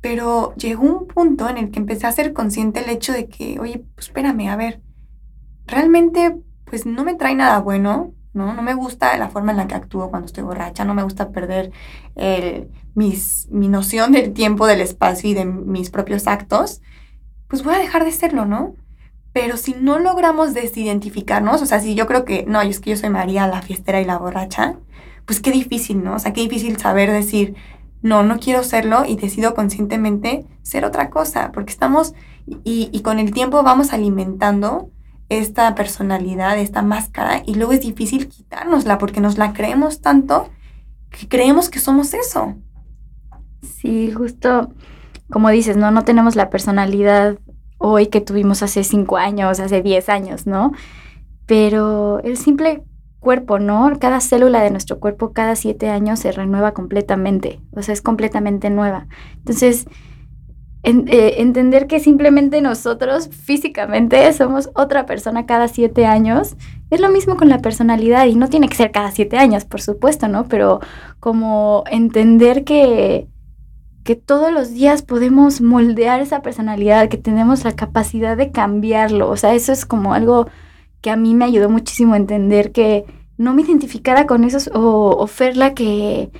Pero 0.02 0.56
llegó 0.56 0.84
un 0.84 1.08
punto 1.08 1.50
en 1.50 1.58
el 1.58 1.72
que 1.72 1.80
empecé 1.80 2.08
a 2.08 2.12
ser 2.12 2.34
consciente 2.34 2.82
el 2.84 2.90
hecho 2.90 3.12
de 3.14 3.28
que, 3.28 3.60
oye, 3.60 3.86
pues 3.96 4.08
espérame, 4.08 4.50
a 4.50 4.56
ver, 4.56 4.82
realmente, 5.68 6.38
pues 6.66 6.86
no 6.86 7.04
me 7.04 7.16
trae 7.16 7.36
nada 7.36 7.60
bueno, 7.60 8.14
¿no? 8.34 8.54
No 8.54 8.62
me 8.62 8.74
gusta 8.74 9.18
la 9.18 9.30
forma 9.30 9.52
en 9.52 9.58
la 9.58 9.68
que 9.68 9.76
actúo 9.76 10.10
cuando 10.10 10.28
estoy 10.28 10.44
borracha, 10.44 10.86
no 10.86 10.94
me 10.94 11.04
gusta 11.04 11.30
perder 11.30 11.72
mis, 12.94 13.48
mi 13.50 13.68
noción 13.68 14.12
del 14.12 14.34
tiempo, 14.34 14.68
del 14.68 14.82
espacio 14.82 15.30
y 15.30 15.34
de 15.34 15.46
mis 15.46 15.90
propios 15.90 16.28
actos, 16.28 16.82
pues 17.48 17.64
voy 17.64 17.76
a 17.76 17.80
dejar 17.80 18.06
de 18.06 18.12
serlo, 18.12 18.46
¿no? 18.46 18.76
Pero 19.34 19.58
si 19.58 19.74
no 19.74 20.00
logramos 20.00 20.54
desidentificarnos, 20.54 21.62
o 21.62 21.66
sea, 21.66 21.80
si 21.80 21.96
yo 21.96 22.08
creo 22.08 22.26
que, 22.26 22.46
no, 22.48 22.62
es 22.62 22.80
que 22.80 22.92
yo 22.92 22.98
soy 22.98 23.10
María, 23.10 23.48
la 23.48 23.62
fiestera 23.62 24.02
y 24.02 24.06
la 24.06 24.18
borracha, 24.18 24.78
pues 25.26 25.40
qué 25.40 25.52
difícil, 25.52 26.04
¿no? 26.04 26.16
O 26.16 26.20
sea, 26.20 26.34
qué 26.34 26.42
difícil 26.42 26.78
saber 26.78 27.12
decir, 27.12 27.56
no, 28.02 28.24
no 28.24 28.40
quiero 28.40 28.64
serlo 28.64 29.06
y 29.06 29.16
decido 29.16 29.54
conscientemente 29.54 30.46
ser 30.64 30.86
otra 30.86 31.10
cosa, 31.10 31.52
porque 31.52 31.72
estamos, 31.72 32.14
y, 32.64 32.90
y 32.92 33.02
con 33.02 33.20
el 33.20 33.32
tiempo 33.32 33.62
vamos 33.64 33.94
alimentando 33.94 34.90
esta 35.30 35.74
personalidad, 35.76 36.58
esta 36.58 36.82
máscara, 36.82 37.44
y 37.46 37.56
luego 37.56 37.74
es 37.74 37.82
difícil 37.82 38.28
quitárnosla 38.28 38.98
porque 38.98 39.22
nos 39.22 39.38
la 39.38 39.54
creemos 39.54 40.02
tanto 40.02 40.50
que 41.12 41.28
creemos 41.28 41.70
que 41.70 41.80
somos 41.80 42.14
eso. 42.14 42.56
Sí, 43.62 44.12
justo 44.12 44.74
como 45.32 45.50
dices, 45.50 45.78
¿no? 45.78 45.92
No 45.92 46.04
tenemos 46.04 46.36
la 46.36 46.50
personalidad 46.50 47.38
hoy 47.78 48.08
que 48.08 48.22
tuvimos 48.22 48.64
hace 48.64 48.84
cinco 48.84 49.18
años, 49.18 49.60
hace 49.60 49.82
diez 49.82 50.10
años, 50.10 50.48
¿no? 50.48 50.72
Pero 51.46 52.20
el 52.24 52.38
simple 52.38 52.84
cuerpo, 53.20 53.60
¿no? 53.60 53.92
Cada 54.00 54.22
célula 54.22 54.62
de 54.62 54.72
nuestro 54.72 55.00
cuerpo 55.00 55.34
cada 55.34 55.56
siete 55.56 55.90
años 55.90 56.20
se 56.20 56.32
renueva 56.32 56.74
completamente, 56.74 57.60
o 57.72 57.82
sea, 57.82 57.94
es 57.94 58.02
completamente 58.02 58.70
nueva. 58.70 59.08
Entonces, 59.38 59.88
eh, 60.84 61.36
entender 61.38 61.88
que 61.88 62.00
simplemente 62.00 62.62
nosotros 62.62 63.30
físicamente 63.30 64.32
somos 64.34 64.70
otra 64.76 65.06
persona 65.06 65.46
cada 65.46 65.68
siete 65.68 66.06
años, 66.06 66.56
es 66.90 67.02
lo 67.02 67.10
mismo 67.10 67.36
con 67.36 67.50
la 67.50 67.60
personalidad 67.60 68.26
y 68.26 68.36
no 68.36 68.48
tiene 68.48 68.70
que 68.70 68.78
ser 68.78 68.92
cada 68.92 69.12
siete 69.12 69.38
años, 69.38 69.66
por 69.66 69.82
supuesto, 69.82 70.28
¿no? 70.28 70.48
Pero 70.48 70.80
como 71.20 71.84
entender 71.90 72.64
que 72.64 73.28
que 74.04 74.16
todos 74.16 74.52
los 74.52 74.72
días 74.72 75.04
podemos 75.04 75.62
moldear 75.62 76.20
esa 76.22 76.42
personalidad, 76.42 77.10
que 77.10 77.18
tenemos 77.18 77.64
la 77.64 77.74
capacidad 77.74 78.36
de 78.36 78.52
cambiarlo. 78.52 79.30
O 79.30 79.38
sea, 79.38 79.54
eso 79.54 79.72
es 79.72 79.86
como 79.86 80.16
algo 80.16 80.48
que 81.02 81.12
a 81.12 81.16
mí 81.16 81.36
me 81.36 81.46
ayudó 81.46 81.70
muchísimo 81.70 82.16
a 82.16 82.18
entender 82.18 82.72
que 82.72 83.06
no 83.38 83.54
me 83.54 83.62
identificara 83.62 84.26
con 84.26 84.46
esos 84.46 84.68
o, 84.74 85.16
o 85.18 85.28
Ferla 85.28 85.76
que 85.76 86.32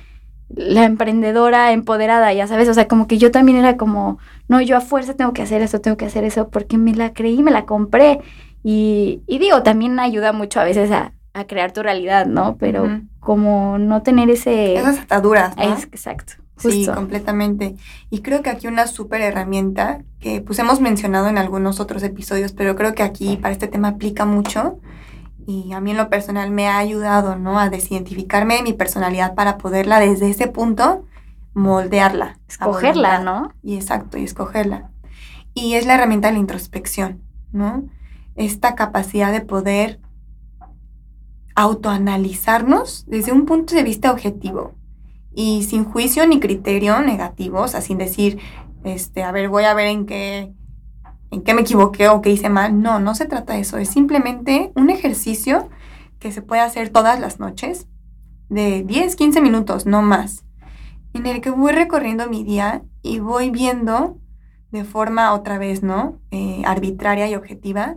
la 0.54 0.84
emprendedora 0.84 1.72
empoderada, 1.72 2.32
ya 2.32 2.46
sabes, 2.46 2.68
o 2.68 2.74
sea, 2.74 2.88
como 2.88 3.06
que 3.06 3.18
yo 3.18 3.30
también 3.30 3.58
era 3.58 3.76
como, 3.76 4.18
no, 4.48 4.60
yo 4.60 4.76
a 4.76 4.80
fuerza 4.80 5.14
tengo 5.14 5.32
que 5.32 5.42
hacer 5.42 5.62
eso, 5.62 5.80
tengo 5.80 5.96
que 5.96 6.06
hacer 6.06 6.24
eso, 6.24 6.48
porque 6.48 6.78
me 6.78 6.94
la 6.94 7.12
creí, 7.12 7.42
me 7.42 7.50
la 7.50 7.66
compré. 7.66 8.20
Y, 8.62 9.22
y 9.26 9.38
digo, 9.38 9.62
también 9.62 9.98
ayuda 9.98 10.32
mucho 10.32 10.60
a 10.60 10.64
veces 10.64 10.90
a, 10.90 11.12
a 11.32 11.44
crear 11.44 11.72
tu 11.72 11.82
realidad, 11.82 12.26
¿no? 12.26 12.56
Pero 12.58 13.00
como 13.20 13.78
no 13.78 14.02
tener 14.02 14.28
ese... 14.30 14.76
Esas 14.76 14.98
ataduras, 14.98 15.56
¿no? 15.56 15.62
Es, 15.62 15.84
exacto. 15.84 16.34
Sí, 16.56 16.86
completamente. 16.94 17.76
Y 18.10 18.20
creo 18.20 18.42
que 18.42 18.50
aquí 18.50 18.66
una 18.66 18.86
súper 18.86 19.22
herramienta 19.22 20.02
que 20.18 20.42
pues 20.42 20.58
hemos 20.58 20.80
mencionado 20.80 21.28
en 21.28 21.38
algunos 21.38 21.80
otros 21.80 22.02
episodios, 22.02 22.52
pero 22.52 22.76
creo 22.76 22.94
que 22.94 23.02
aquí 23.02 23.38
para 23.38 23.52
este 23.52 23.66
tema 23.66 23.88
aplica 23.88 24.26
mucho 24.26 24.78
y 25.50 25.72
a 25.72 25.80
mí 25.80 25.90
en 25.90 25.96
lo 25.96 26.08
personal 26.08 26.50
me 26.52 26.68
ha 26.68 26.78
ayudado, 26.78 27.34
¿no? 27.34 27.58
A 27.58 27.70
desidentificarme 27.70 28.56
de 28.56 28.62
mi 28.62 28.72
personalidad 28.72 29.34
para 29.34 29.58
poderla 29.58 29.98
desde 29.98 30.30
ese 30.30 30.46
punto 30.46 31.04
moldearla. 31.54 32.38
Escogerla, 32.48 33.18
¿no? 33.18 33.52
Y 33.60 33.74
exacto, 33.74 34.16
y 34.16 34.22
escogerla. 34.22 34.90
Y 35.52 35.74
es 35.74 35.86
la 35.86 35.94
herramienta 35.94 36.28
de 36.28 36.34
la 36.34 36.40
introspección, 36.40 37.22
¿no? 37.50 37.88
Esta 38.36 38.76
capacidad 38.76 39.32
de 39.32 39.40
poder 39.40 40.00
autoanalizarnos 41.56 43.04
desde 43.08 43.32
un 43.32 43.44
punto 43.44 43.74
de 43.74 43.82
vista 43.82 44.12
objetivo 44.12 44.74
y 45.34 45.64
sin 45.64 45.84
juicio 45.84 46.26
ni 46.28 46.38
criterio 46.38 47.00
negativo, 47.00 47.62
o 47.62 47.68
sea, 47.68 47.80
sin 47.80 47.98
decir, 47.98 48.38
este, 48.84 49.24
a 49.24 49.32
ver, 49.32 49.48
voy 49.48 49.64
a 49.64 49.74
ver 49.74 49.88
en 49.88 50.06
qué, 50.06 50.54
en 51.30 51.42
qué 51.42 51.54
me 51.54 51.62
equivoqué 51.62 52.08
o 52.08 52.20
qué 52.20 52.30
hice 52.30 52.48
mal. 52.48 52.80
No, 52.80 53.00
no 53.00 53.14
se 53.14 53.26
trata 53.26 53.54
de 53.54 53.60
eso, 53.60 53.78
es 53.78 53.88
simplemente 53.88 54.72
un 54.74 54.90
ejercicio 54.90 55.68
que 56.18 56.32
se 56.32 56.42
puede 56.42 56.60
hacer 56.62 56.90
todas 56.90 57.18
las 57.20 57.40
noches 57.40 57.88
de 58.48 58.82
10, 58.82 59.16
15 59.16 59.40
minutos, 59.40 59.86
no 59.86 60.02
más, 60.02 60.44
en 61.14 61.26
el 61.26 61.40
que 61.40 61.50
voy 61.50 61.72
recorriendo 61.72 62.28
mi 62.28 62.44
día 62.44 62.82
y 63.02 63.20
voy 63.20 63.50
viendo 63.50 64.18
de 64.70 64.84
forma 64.84 65.32
otra 65.32 65.58
vez, 65.58 65.82
¿no? 65.82 66.20
Eh, 66.30 66.62
arbitraria 66.64 67.28
y 67.28 67.34
objetiva, 67.34 67.96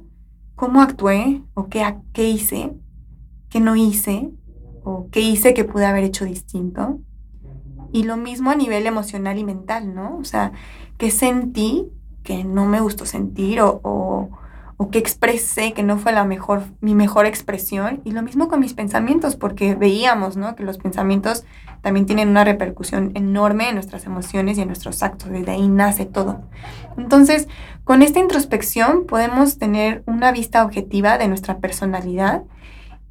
cómo 0.56 0.82
actué 0.82 1.44
o 1.54 1.68
qué, 1.68 1.96
qué 2.14 2.30
hice, 2.30 2.74
qué 3.50 3.60
no 3.60 3.76
hice 3.76 4.32
o 4.84 5.10
qué 5.12 5.22
hice 5.22 5.54
que 5.54 5.64
pude 5.64 5.86
haber 5.86 6.04
hecho 6.04 6.26
distinto 6.26 7.00
y 7.94 8.04
lo 8.04 8.18
mismo 8.18 8.50
a 8.50 8.56
nivel 8.56 8.88
emocional 8.88 9.38
y 9.38 9.44
mental, 9.44 9.94
¿no? 9.94 10.18
O 10.18 10.24
sea, 10.26 10.52
que 10.98 11.12
sentí 11.12 11.92
que 12.24 12.44
no 12.44 12.66
me 12.66 12.80
gustó 12.82 13.06
sentir 13.06 13.62
o, 13.62 13.82
o, 13.84 14.30
que 14.92 15.00
expresé 15.00 15.72
que 15.72 15.82
no 15.82 15.98
fue 15.98 16.12
la 16.12 16.26
mejor, 16.26 16.64
mi 16.82 16.94
mejor 16.94 17.26
expresión. 17.26 18.02
Y 18.04 18.12
lo 18.12 18.22
mismo 18.22 18.50
con 18.50 18.60
mis 18.60 18.74
pensamientos, 18.74 19.36
porque 19.36 19.76
veíamos, 19.76 20.36
¿no? 20.36 20.56
Que 20.56 20.64
los 20.64 20.78
pensamientos 20.78 21.46
también 21.82 22.06
tienen 22.06 22.30
una 22.30 22.44
repercusión 22.44 23.12
enorme 23.14 23.70
en 23.70 23.76
nuestras 23.76 24.06
emociones 24.06 24.58
y 24.58 24.62
en 24.62 24.68
nuestros 24.68 25.02
actos. 25.02 25.30
Desde 25.30 25.52
ahí 25.52 25.68
nace 25.68 26.06
todo. 26.06 26.42
Entonces, 26.98 27.48
con 27.86 28.02
esta 28.02 28.20
introspección 28.20 29.06
podemos 29.06 29.58
tener 29.58 30.04
una 30.06 30.32
vista 30.32 30.64
objetiva 30.64 31.18
de 31.18 31.28
nuestra 31.28 31.60
personalidad 31.60 32.44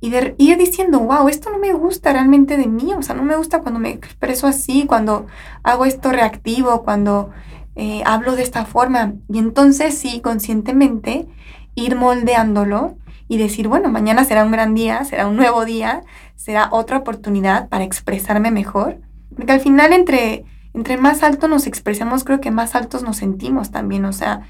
y 0.02 0.10
de 0.10 0.34
ir 0.36 0.58
diciendo, 0.58 0.98
wow, 0.98 1.28
esto 1.28 1.50
no 1.50 1.58
me 1.58 1.72
gusta 1.72 2.12
realmente 2.12 2.56
de 2.56 2.66
mí, 2.66 2.92
o 2.92 3.02
sea, 3.02 3.14
no 3.14 3.22
me 3.22 3.36
gusta 3.36 3.60
cuando 3.60 3.78
me 3.78 3.90
expreso 3.90 4.48
así, 4.48 4.84
cuando 4.84 5.26
hago 5.62 5.84
esto 5.84 6.10
reactivo, 6.10 6.82
cuando 6.82 7.30
eh, 7.74 8.02
hablo 8.04 8.36
de 8.36 8.42
esta 8.42 8.64
forma. 8.64 9.14
Y 9.28 9.38
entonces 9.38 9.96
sí, 9.96 10.20
conscientemente 10.20 11.26
ir 11.74 11.96
moldeándolo 11.96 12.96
y 13.28 13.38
decir, 13.38 13.68
bueno, 13.68 13.88
mañana 13.88 14.24
será 14.24 14.44
un 14.44 14.52
gran 14.52 14.74
día, 14.74 15.04
será 15.04 15.26
un 15.26 15.36
nuevo 15.36 15.64
día, 15.64 16.02
será 16.36 16.68
otra 16.70 16.98
oportunidad 16.98 17.68
para 17.68 17.84
expresarme 17.84 18.50
mejor. 18.50 18.98
Porque 19.34 19.52
al 19.52 19.60
final 19.60 19.92
entre, 19.92 20.44
entre 20.74 20.98
más 20.98 21.22
alto 21.22 21.48
nos 21.48 21.66
expresemos, 21.66 22.24
creo 22.24 22.40
que 22.40 22.50
más 22.50 22.74
altos 22.74 23.02
nos 23.02 23.16
sentimos 23.16 23.70
también. 23.70 24.04
O 24.04 24.12
sea, 24.12 24.42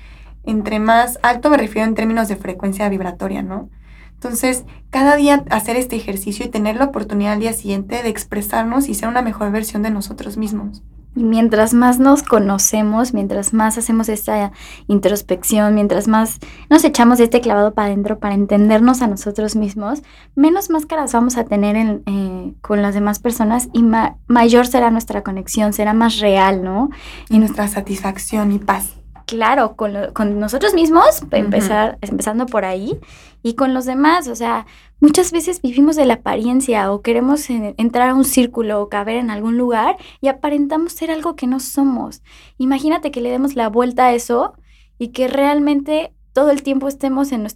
entre 0.42 0.80
más 0.80 1.18
alto 1.22 1.50
me 1.50 1.56
refiero 1.56 1.86
en 1.86 1.94
términos 1.94 2.28
de 2.28 2.36
frecuencia 2.36 2.88
vibratoria, 2.88 3.42
¿no? 3.42 3.70
Entonces, 4.14 4.64
cada 4.90 5.16
día 5.16 5.44
hacer 5.50 5.76
este 5.76 5.96
ejercicio 5.96 6.46
y 6.46 6.48
tener 6.48 6.76
la 6.76 6.84
oportunidad 6.84 7.32
al 7.32 7.40
día 7.40 7.52
siguiente 7.52 8.02
de 8.02 8.08
expresarnos 8.08 8.88
y 8.88 8.94
ser 8.94 9.08
una 9.08 9.22
mejor 9.22 9.50
versión 9.50 9.82
de 9.82 9.90
nosotros 9.90 10.36
mismos. 10.36 10.82
Y 11.14 11.24
mientras 11.24 11.74
más 11.74 11.98
nos 11.98 12.22
conocemos, 12.22 13.12
mientras 13.12 13.52
más 13.52 13.76
hacemos 13.76 14.08
esta 14.08 14.52
introspección, 14.86 15.74
mientras 15.74 16.08
más 16.08 16.38
nos 16.70 16.84
echamos 16.84 17.20
este 17.20 17.40
clavado 17.40 17.74
para 17.74 17.88
adentro 17.88 18.18
para 18.18 18.34
entendernos 18.34 19.02
a 19.02 19.06
nosotros 19.06 19.54
mismos, 19.54 20.02
menos 20.34 20.70
máscaras 20.70 21.12
vamos 21.12 21.36
a 21.36 21.44
tener 21.44 22.00
eh, 22.06 22.54
con 22.62 22.80
las 22.80 22.94
demás 22.94 23.18
personas 23.18 23.68
y 23.72 23.84
mayor 24.26 24.66
será 24.66 24.90
nuestra 24.90 25.22
conexión, 25.22 25.72
será 25.72 25.92
más 25.92 26.18
real, 26.18 26.64
¿no? 26.64 26.90
Y 27.28 27.38
nuestra 27.38 27.68
satisfacción 27.68 28.52
y 28.52 28.58
paz 28.58 28.94
claro, 29.32 29.76
con, 29.76 29.94
con 30.12 30.38
nosotros 30.38 30.74
mismos, 30.74 31.22
empezar, 31.30 31.96
empezando 32.02 32.44
por 32.44 32.66
ahí, 32.66 32.98
y 33.42 33.54
con 33.54 33.74
los 33.74 33.84
demás. 33.84 34.28
O 34.28 34.34
sea, 34.34 34.66
muchas 35.00 35.32
veces 35.32 35.60
vivimos 35.62 35.96
de 35.96 36.06
la 36.06 36.14
apariencia 36.14 36.92
o 36.92 37.02
queremos 37.02 37.48
entrar 37.50 38.10
a 38.10 38.14
un 38.14 38.24
círculo 38.24 38.80
o 38.80 38.88
caber 38.88 39.16
en 39.16 39.30
algún 39.30 39.58
lugar 39.58 39.96
y 40.20 40.28
aparentamos 40.28 40.92
ser 40.92 41.10
algo 41.10 41.36
que 41.36 41.46
no 41.46 41.60
somos. 41.60 42.22
Imagínate 42.58 43.10
que 43.10 43.20
le 43.20 43.30
demos 43.30 43.56
la 43.56 43.68
vuelta 43.68 44.06
a 44.06 44.14
eso 44.14 44.54
y 44.98 45.08
que 45.08 45.28
realmente 45.28 46.12
todo 46.32 46.50
el 46.50 46.62
tiempo 46.62 46.88
estemos 46.88 47.32
en 47.32 47.48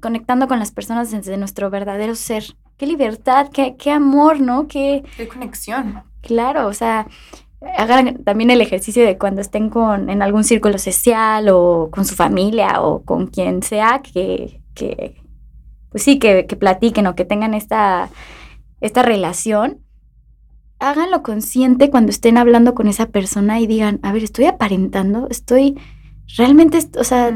conectando 0.00 0.48
con 0.48 0.58
las 0.58 0.72
personas 0.72 1.10
desde 1.10 1.36
nuestro 1.36 1.68
verdadero 1.70 2.14
ser. 2.14 2.44
Qué 2.76 2.86
libertad, 2.86 3.48
qué, 3.52 3.76
qué 3.76 3.90
amor, 3.90 4.40
¿no? 4.40 4.66
Qué, 4.66 5.04
qué 5.16 5.28
conexión. 5.28 6.02
Claro, 6.22 6.66
o 6.68 6.72
sea, 6.72 7.06
hagan 7.76 8.22
también 8.24 8.50
el 8.50 8.60
ejercicio 8.60 9.04
de 9.04 9.18
cuando 9.18 9.40
estén 9.40 9.68
con, 9.68 10.08
en 10.08 10.22
algún 10.22 10.44
círculo 10.44 10.78
social 10.78 11.48
o 11.50 11.90
con 11.90 12.04
su 12.04 12.14
familia 12.14 12.80
o 12.80 13.02
con 13.02 13.26
quien 13.26 13.62
sea 13.62 14.00
que, 14.00 14.60
que 14.74 15.19
pues 15.90 16.02
sí, 16.02 16.18
que, 16.18 16.46
que, 16.46 16.56
platiquen 16.56 17.06
o 17.06 17.14
que 17.14 17.24
tengan 17.24 17.54
esta, 17.54 18.08
esta 18.80 19.02
relación, 19.02 19.78
háganlo 20.78 21.22
consciente 21.22 21.90
cuando 21.90 22.10
estén 22.10 22.38
hablando 22.38 22.74
con 22.74 22.88
esa 22.88 23.06
persona 23.06 23.60
y 23.60 23.66
digan, 23.66 24.00
a 24.02 24.12
ver, 24.12 24.24
estoy 24.24 24.46
aparentando, 24.46 25.28
estoy 25.30 25.78
realmente, 26.36 26.78
o 26.96 27.04
sea, 27.04 27.30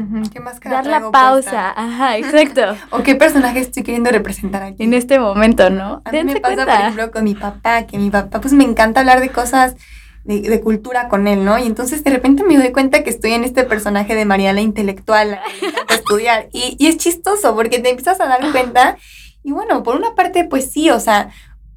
dar 0.63 0.85
la 0.85 1.11
pausa. 1.11 1.73
Ajá, 1.75 2.17
exacto. 2.17 2.61
o 2.91 3.03
qué 3.03 3.15
personaje 3.15 3.59
estoy 3.59 3.83
queriendo 3.83 4.09
representar 4.09 4.63
aquí. 4.63 4.83
En 4.83 4.93
este 4.93 5.19
momento, 5.19 5.69
¿no? 5.69 6.01
A 6.05 6.11
mí 6.11 6.23
me 6.23 6.39
pasa, 6.39 6.65
por 6.65 6.73
ejemplo, 6.73 7.11
con 7.11 7.23
mi 7.23 7.35
papá, 7.35 7.85
que 7.85 7.97
mi 7.97 8.09
papá, 8.09 8.41
pues 8.41 8.53
me 8.53 8.63
encanta 8.63 9.01
hablar 9.01 9.19
de 9.19 9.29
cosas 9.29 9.75
de, 10.25 10.61
cultura 10.61 11.07
con 11.07 11.27
él, 11.27 11.45
¿no? 11.45 11.57
Y 11.57 11.65
entonces 11.65 12.03
de 12.03 12.09
repente 12.09 12.43
me 12.43 12.57
doy 12.57 12.71
cuenta 12.71 13.03
que 13.03 13.09
estoy 13.09 13.33
en 13.33 13.43
este 13.43 13.63
personaje 13.63 14.15
de 14.15 14.25
María 14.25 14.53
la 14.53 14.61
intelectual, 14.61 15.35
a 15.35 15.93
estudiar. 15.93 16.49
Y, 16.51 16.75
y 16.79 16.87
es 16.87 16.97
chistoso 16.97 17.55
porque 17.55 17.79
te 17.79 17.89
empiezas 17.89 18.19
a 18.19 18.27
dar 18.27 18.51
cuenta. 18.51 18.97
Y 19.43 19.51
bueno, 19.51 19.83
por 19.83 19.95
una 19.95 20.15
parte, 20.15 20.43
pues 20.43 20.71
sí, 20.71 20.89
o 20.89 20.99
sea, 20.99 21.29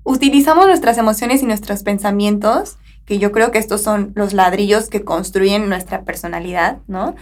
utilizamos 0.02 0.67
nuestras 0.67 0.97
emociones 0.97 1.43
y 1.43 1.47
nuestros 1.47 1.83
pensamientos, 1.83 2.78
que 3.05 3.19
yo 3.19 3.31
creo 3.31 3.50
que 3.50 3.59
estos 3.59 3.83
son 3.83 4.12
los 4.14 4.33
ladrillos 4.33 4.88
que 4.88 5.05
construyen 5.05 5.69
nuestra 5.69 6.02
personalidad, 6.05 6.78
¿no? 6.87 7.14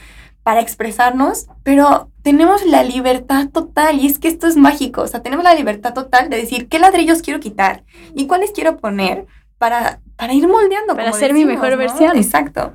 Para 0.45 0.61
expresarnos, 0.61 1.47
pero 1.65 2.11
tenemos 2.23 2.65
la 2.65 2.85
libertad 2.85 3.49
total 3.49 3.99
y 3.99 4.07
es 4.07 4.21
que 4.21 4.29
esto 4.29 4.47
es 4.47 4.57
mágico, 4.57 5.03
o 5.03 5.07
sea, 5.09 5.23
tenemos 5.23 5.45
la 5.45 5.55
libertad 5.55 5.95
total 5.95 6.31
de 6.31 6.37
decir 6.37 6.69
qué 6.69 6.79
ladrillos 6.79 7.23
quiero 7.23 7.41
quitar 7.41 7.83
y 8.15 8.27
cuáles 8.27 8.53
quiero 8.53 8.77
poner 8.77 9.27
para, 9.59 10.01
para 10.17 10.33
ir 10.33 10.49
moldeando. 10.49 10.97
Para 10.97 11.13
ser 11.13 11.33
mi 11.35 11.45
mejor 11.45 11.77
versión. 11.77 12.17
Exacto. 12.17 12.75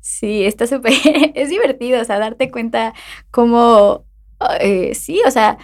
Sí, 0.00 0.44
está 0.44 0.66
súper, 0.66 0.92
es 1.34 1.50
divertido, 1.50 2.00
o 2.00 2.04
sea, 2.04 2.18
darte 2.18 2.50
cuenta 2.50 2.94
cómo, 3.30 4.04
eh, 4.60 4.94
sí, 4.94 5.20
o 5.26 5.30
sea, 5.30 5.58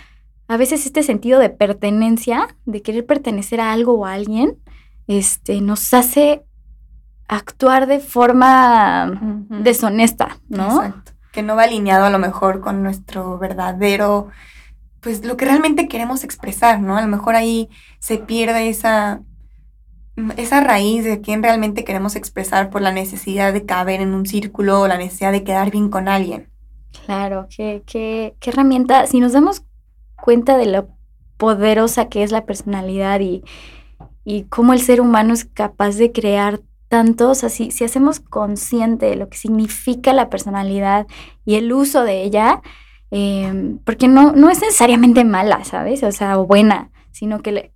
a 0.48 0.56
veces 0.56 0.86
este 0.86 1.02
sentido 1.02 1.40
de 1.40 1.50
pertenencia, 1.50 2.54
de 2.66 2.82
querer 2.82 3.06
pertenecer 3.06 3.60
a 3.60 3.72
algo 3.72 3.94
o 3.94 4.06
a 4.06 4.12
alguien, 4.12 4.58
este, 5.06 5.60
nos 5.60 5.92
hace 5.94 6.44
actuar 7.28 7.86
de 7.86 8.00
forma 8.00 9.46
deshonesta, 9.48 10.38
¿no? 10.48 10.82
Exacto. 10.82 11.12
Que 11.32 11.42
no 11.42 11.56
va 11.56 11.64
alineado 11.64 12.04
a 12.04 12.10
lo 12.10 12.18
mejor 12.18 12.60
con 12.60 12.82
nuestro 12.82 13.38
verdadero, 13.38 14.28
pues 15.00 15.24
lo 15.24 15.36
que 15.36 15.44
realmente 15.44 15.88
queremos 15.88 16.24
expresar, 16.24 16.80
¿no? 16.80 16.96
A 16.96 17.02
lo 17.02 17.08
mejor 17.08 17.34
ahí 17.34 17.68
se 17.98 18.18
pierde 18.18 18.68
esa, 18.68 19.20
esa 20.36 20.60
raíz 20.60 21.04
de 21.04 21.20
quién 21.20 21.42
realmente 21.42 21.84
queremos 21.84 22.16
expresar 22.16 22.70
por 22.70 22.82
la 22.82 22.92
necesidad 22.92 23.52
de 23.52 23.66
caber 23.66 24.00
en 24.00 24.14
un 24.14 24.26
círculo 24.26 24.80
o 24.80 24.88
la 24.88 24.96
necesidad 24.96 25.32
de 25.32 25.44
quedar 25.44 25.70
bien 25.70 25.90
con 25.90 26.08
alguien. 26.08 26.48
Claro, 27.04 27.46
qué, 27.54 27.82
qué, 27.86 28.34
qué 28.40 28.50
herramienta, 28.50 29.06
si 29.06 29.20
nos 29.20 29.32
damos 29.32 29.64
cuenta 30.16 30.56
de 30.56 30.66
lo 30.66 30.88
poderosa 31.36 32.08
que 32.08 32.22
es 32.22 32.32
la 32.32 32.46
personalidad 32.46 33.20
y, 33.20 33.44
y 34.24 34.44
cómo 34.44 34.72
el 34.72 34.80
ser 34.80 35.00
humano 35.00 35.34
es 35.34 35.44
capaz 35.44 35.96
de 35.96 36.12
crear 36.12 36.60
tanto, 36.88 37.30
o 37.30 37.34
sea, 37.34 37.48
si, 37.48 37.68
hacemos 37.84 38.20
consciente 38.20 39.06
de 39.06 39.16
lo 39.16 39.28
que 39.28 39.36
significa 39.36 40.12
la 40.12 40.30
personalidad 40.30 41.06
y 41.44 41.56
el 41.56 41.72
uso 41.72 42.04
de 42.04 42.22
ella, 42.22 42.62
em, 43.10 43.78
porque 43.78 44.08
no, 44.08 44.32
no 44.32 44.50
es 44.50 44.60
necesariamente 44.60 45.24
mala, 45.24 45.64
¿sabes? 45.64 46.02
O 46.02 46.12
sea, 46.12 46.36
buena, 46.36 46.90
sino 47.12 47.40
que 47.40 47.72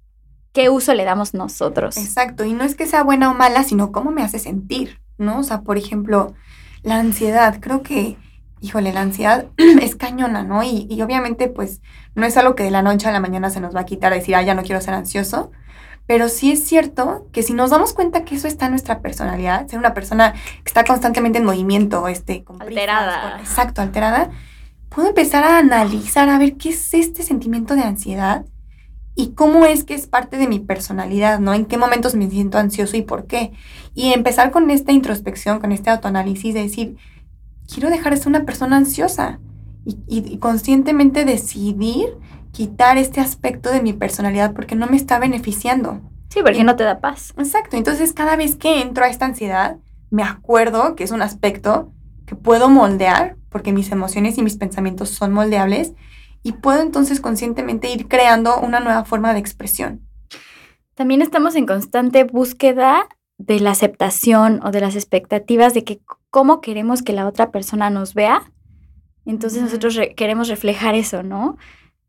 qué 0.52 0.68
uso 0.68 0.94
le 0.94 1.04
damos 1.04 1.34
nosotros. 1.34 1.96
Exacto, 1.96 2.44
y 2.44 2.52
no 2.52 2.64
es 2.64 2.74
que 2.74 2.86
sea 2.86 3.02
buena 3.02 3.30
o 3.30 3.34
mala, 3.34 3.64
sino 3.64 3.92
cómo 3.92 4.10
me 4.10 4.22
hace 4.22 4.38
sentir, 4.38 5.00
¿no? 5.18 5.40
O 5.40 5.42
sea, 5.42 5.62
por 5.62 5.78
ejemplo, 5.78 6.34
la 6.82 6.96
ansiedad, 6.96 7.58
creo 7.60 7.82
que, 7.82 8.16
híjole, 8.60 8.92
la 8.92 9.02
ansiedad 9.02 9.46
es 9.56 9.96
cañona, 9.96 10.42
¿no? 10.42 10.62
Y, 10.62 10.86
y 10.90 11.02
obviamente, 11.02 11.48
pues, 11.48 11.80
no 12.14 12.26
es 12.26 12.36
algo 12.36 12.54
que 12.54 12.64
de 12.64 12.70
la 12.70 12.82
noche 12.82 13.08
a 13.08 13.12
la 13.12 13.20
mañana 13.20 13.50
se 13.50 13.60
nos 13.60 13.74
va 13.74 13.80
a 13.80 13.86
quitar, 13.86 14.12
decir, 14.12 14.34
ah, 14.34 14.42
ya 14.42 14.54
no 14.54 14.62
quiero 14.62 14.80
ser 14.80 14.94
ansioso, 14.94 15.50
pero 16.06 16.28
sí 16.28 16.50
es 16.50 16.64
cierto 16.64 17.28
que 17.32 17.44
si 17.44 17.52
nos 17.52 17.70
damos 17.70 17.92
cuenta 17.92 18.24
que 18.24 18.34
eso 18.34 18.48
está 18.48 18.64
en 18.66 18.72
nuestra 18.72 19.00
personalidad, 19.00 19.68
ser 19.68 19.78
una 19.78 19.94
persona 19.94 20.32
que 20.32 20.66
está 20.66 20.84
constantemente 20.84 21.38
en 21.38 21.44
movimiento, 21.44 22.08
este, 22.08 22.44
alterada. 22.58 23.38
exacto, 23.38 23.80
alterada, 23.80 24.30
puedo 24.88 25.08
empezar 25.08 25.44
a 25.44 25.58
analizar, 25.58 26.28
a 26.28 26.38
ver 26.38 26.56
qué 26.56 26.70
es 26.70 26.94
este 26.94 27.22
sentimiento 27.22 27.76
de 27.76 27.82
ansiedad 27.82 28.44
y 29.14 29.32
cómo 29.32 29.66
es 29.66 29.84
que 29.84 29.94
es 29.94 30.06
parte 30.06 30.36
de 30.36 30.48
mi 30.48 30.60
personalidad, 30.60 31.40
¿no? 31.40 31.54
En 31.54 31.66
qué 31.66 31.76
momentos 31.76 32.14
me 32.14 32.30
siento 32.30 32.58
ansioso 32.58 32.96
y 32.96 33.02
por 33.02 33.26
qué. 33.26 33.52
Y 33.94 34.12
empezar 34.12 34.50
con 34.50 34.70
esta 34.70 34.92
introspección, 34.92 35.60
con 35.60 35.72
este 35.72 35.90
autoanálisis 35.90 36.54
de 36.54 36.62
decir, 36.62 36.96
quiero 37.72 37.90
dejar 37.90 38.14
de 38.14 38.18
ser 38.18 38.28
una 38.28 38.44
persona 38.44 38.76
ansiosa 38.76 39.40
y, 39.84 39.98
y 40.08 40.38
conscientemente 40.38 41.24
decidir 41.24 42.08
quitar 42.52 42.98
este 42.98 43.20
aspecto 43.20 43.70
de 43.70 43.82
mi 43.82 43.92
personalidad 43.92 44.52
porque 44.54 44.74
no 44.74 44.86
me 44.86 44.96
está 44.96 45.18
beneficiando. 45.18 46.00
Sí, 46.30 46.40
porque 46.42 46.64
no 46.64 46.76
te 46.76 46.84
da 46.84 47.00
paz. 47.00 47.34
Exacto. 47.36 47.76
Entonces, 47.76 48.12
cada 48.12 48.36
vez 48.36 48.56
que 48.56 48.80
entro 48.80 49.04
a 49.04 49.08
esta 49.08 49.26
ansiedad, 49.26 49.78
me 50.10 50.22
acuerdo 50.22 50.94
que 50.94 51.04
es 51.04 51.10
un 51.10 51.22
aspecto 51.22 51.92
que 52.26 52.36
puedo 52.36 52.68
moldear, 52.68 53.36
porque 53.48 53.72
mis 53.72 53.90
emociones 53.90 54.38
y 54.38 54.42
mis 54.42 54.56
pensamientos 54.56 55.10
son 55.10 55.32
moldeables, 55.32 55.94
y 56.42 56.52
puedo 56.52 56.80
entonces 56.80 57.20
conscientemente 57.20 57.92
ir 57.92 58.08
creando 58.08 58.58
una 58.58 58.80
nueva 58.80 59.04
forma 59.04 59.32
de 59.32 59.40
expresión. 59.40 60.06
También 60.94 61.22
estamos 61.22 61.54
en 61.54 61.66
constante 61.66 62.24
búsqueda 62.24 63.08
de 63.38 63.58
la 63.60 63.70
aceptación 63.70 64.60
o 64.64 64.70
de 64.70 64.80
las 64.80 64.94
expectativas 64.94 65.72
de 65.72 65.84
que 65.84 66.00
cómo 66.30 66.60
queremos 66.60 67.02
que 67.02 67.14
la 67.14 67.26
otra 67.26 67.50
persona 67.50 67.88
nos 67.88 68.14
vea. 68.14 68.52
Entonces 69.24 69.62
nosotros 69.62 69.98
queremos 70.16 70.48
reflejar 70.48 70.94
eso, 70.94 71.22
¿no? 71.22 71.56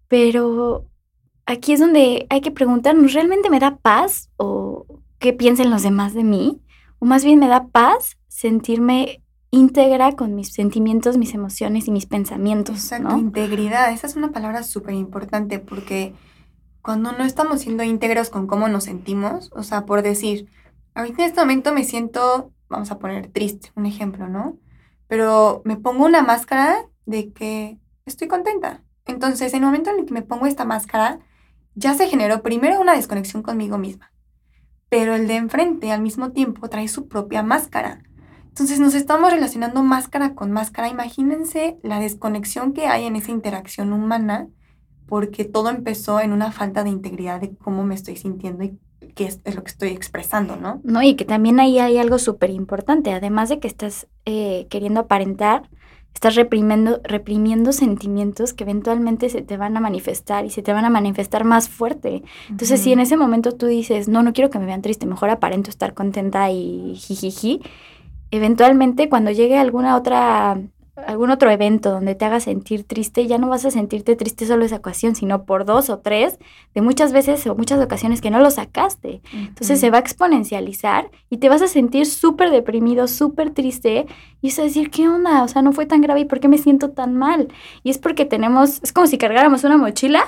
Pero 0.08 0.88
aquí 1.46 1.74
es 1.74 1.80
donde 1.80 2.28
hay 2.30 2.42
que 2.42 2.52
preguntarnos, 2.52 3.14
¿realmente 3.14 3.50
me 3.50 3.60
da 3.60 3.78
paz 3.78 4.30
o 4.38 4.86
qué 5.20 5.32
piensan 5.32 5.70
los 5.70 5.84
demás 5.84 6.14
de 6.14 6.24
mí? 6.24 6.62
O 7.00 7.06
más 7.06 7.24
bien 7.24 7.40
me 7.40 7.48
da 7.48 7.68
paz 7.68 8.18
sentirme 8.28 9.24
íntegra 9.52 10.14
con 10.14 10.34
mis 10.34 10.54
sentimientos, 10.54 11.18
mis 11.18 11.34
emociones 11.34 11.88
y 11.88 11.92
mis 11.92 12.06
pensamientos. 12.06 12.78
Exacto, 12.78 13.18
integridad. 13.18 13.92
Esa 13.92 14.08
es 14.08 14.16
una 14.16 14.32
palabra 14.32 14.64
súper 14.64 14.96
importante 14.96 15.60
porque 15.60 16.14
cuando 16.82 17.12
no 17.12 17.24
estamos 17.24 17.62
siendo 17.62 17.84
íntegros 17.84 18.30
con 18.30 18.48
cómo 18.48 18.68
nos 18.70 18.86
sentimos, 18.86 19.52
o 19.54 19.62
sea, 19.64 19.86
por 19.86 20.02
decir, 20.02 20.48
ahorita 20.96 21.24
en 21.24 21.30
este 21.30 21.42
momento 21.42 21.74
me 21.74 21.84
siento, 21.84 22.52
vamos 22.70 22.92
a 22.92 22.98
poner 22.98 23.28
triste, 23.28 23.72
un 23.76 23.86
ejemplo, 23.86 24.28
¿no? 24.28 24.58
Pero 25.08 25.62
me 25.66 25.76
pongo 25.76 26.06
una 26.06 26.24
máscara 26.24 26.86
de 27.06 27.32
que 27.34 27.78
estoy 28.06 28.30
contenta. 28.30 28.82
Entonces, 29.06 29.54
en 29.54 29.60
el 29.60 29.66
momento 29.66 29.90
en 29.90 30.00
el 30.00 30.06
que 30.06 30.14
me 30.14 30.22
pongo 30.22 30.46
esta 30.46 30.64
máscara, 30.64 31.20
ya 31.76 31.94
se 31.94 32.08
generó 32.08 32.42
primero 32.42 32.80
una 32.80 32.96
desconexión 32.96 33.44
conmigo 33.44 33.78
misma, 33.78 34.12
pero 34.90 35.16
el 35.16 35.28
de 35.28 35.36
enfrente 35.36 35.92
al 35.92 36.02
mismo 36.02 36.32
tiempo 36.32 36.70
trae 36.70 36.88
su 36.88 37.08
propia 37.08 37.44
máscara. 37.44 38.02
Entonces 38.52 38.80
nos 38.80 38.96
estamos 38.96 39.32
relacionando 39.32 39.82
máscara 39.82 40.36
con 40.36 40.52
máscara. 40.52 40.90
Imagínense 40.90 41.78
la 41.84 42.00
desconexión 42.00 42.74
que 42.74 42.86
hay 42.86 43.06
en 43.06 43.16
esa 43.16 43.32
interacción 43.32 43.94
humana 43.94 44.48
porque 45.08 45.46
todo 45.46 45.70
empezó 45.70 46.20
en 46.20 46.34
una 46.34 46.52
falta 46.52 46.84
de 46.84 46.90
integridad 46.90 47.42
de 47.42 47.56
cómo 47.56 47.84
me 47.84 47.96
estoy 47.96 48.18
sintiendo 48.18 48.64
y 48.64 48.78
qué 49.16 49.26
es, 49.26 49.42
lo 49.54 49.64
que 49.64 49.72
estoy 49.72 49.90
expresando, 49.90 50.56
¿no? 50.56 50.82
No, 50.84 51.02
y 51.02 51.16
que 51.16 51.26
también 51.26 51.60
ahí 51.60 51.80
hay 51.80 51.98
algo 51.98 52.18
súper 52.20 52.50
importante, 52.50 53.12
además 53.14 53.50
de 53.50 53.60
que 53.60 53.68
estás 53.68 54.08
eh, 54.26 54.68
queriendo 54.70 55.02
aparentar, 55.02 55.70
estás 56.14 56.36
reprimiendo, 56.36 57.02
reprimiendo 57.04 57.72
sentimientos 57.72 58.54
que 58.54 58.64
eventualmente 58.64 59.30
se 59.30 59.42
te 59.42 59.58
van 59.58 59.76
a 59.78 59.80
manifestar 59.80 60.46
y 60.46 60.50
se 60.50 60.62
te 60.62 60.74
van 60.74 60.86
a 60.86 60.90
manifestar 60.90 61.46
más 61.46 61.70
fuerte. 61.70 62.24
Entonces, 62.50 62.82
si 62.82 62.92
en 62.92 63.00
ese 63.00 63.18
momento 63.18 63.54
tú 63.54 63.66
dices, 63.66 64.08
no, 64.08 64.24
no 64.24 64.34
quiero 64.34 64.50
que 64.50 64.60
me 64.60 64.66
vean 64.66 64.82
triste, 64.82 65.06
mejor 65.06 65.30
aparento 65.30 65.70
estar 65.70 65.94
contenta 65.94 66.52
y 66.52 66.96
jijiji, 66.96 67.62
eventualmente 68.32 69.10
cuando 69.10 69.32
llegue 69.32 69.58
alguna 69.58 69.96
otra 69.96 70.58
algún 71.08 71.32
otro 71.32 71.50
evento 71.50 71.92
donde 71.92 72.16
te 72.16 72.26
haga 72.26 72.40
sentir 72.40 72.84
triste, 72.84 73.26
ya 73.28 73.38
no 73.38 73.50
vas 73.50 73.66
a 73.66 73.72
sentirte 73.72 74.16
triste 74.16 74.46
solo 74.46 74.66
esa 74.66 74.78
ocasión, 74.78 75.16
sino 75.16 75.46
por 75.46 75.66
dos 75.66 75.90
o 75.90 76.00
tres 76.00 76.38
de 76.74 76.82
muchas 76.82 77.14
veces 77.14 77.46
o 77.48 77.56
muchas 77.56 77.82
ocasiones 77.82 78.22
que 78.22 78.30
no 78.30 78.40
lo 78.40 78.52
sacaste. 78.52 79.22
Entonces 79.34 79.80
se 79.80 79.90
va 79.90 79.98
a 79.98 80.02
exponencializar 80.02 81.10
y 81.30 81.38
te 81.38 81.50
vas 81.50 81.62
a 81.62 81.68
sentir 81.68 82.06
súper 82.06 82.52
deprimido, 82.52 83.08
súper 83.08 83.52
triste 83.52 84.06
y 84.42 84.50
es 84.50 84.58
decir, 84.58 84.92
¿qué 84.92 85.08
onda? 85.08 85.44
O 85.44 85.48
sea, 85.48 85.62
no 85.62 85.72
fue 85.72 85.86
tan 85.86 86.02
grave 86.02 86.22
y 86.22 86.26
¿por 86.26 86.40
qué 86.40 86.48
me 86.48 86.58
siento 86.58 86.92
tan 86.92 87.16
mal? 87.16 87.48
Y 87.84 87.90
es 87.90 87.98
porque 87.98 88.26
tenemos, 88.26 88.82
es 88.84 88.94
como 88.94 89.08
si 89.08 89.18
cargáramos 89.18 89.64
una 89.64 89.78
mochila 89.78 90.24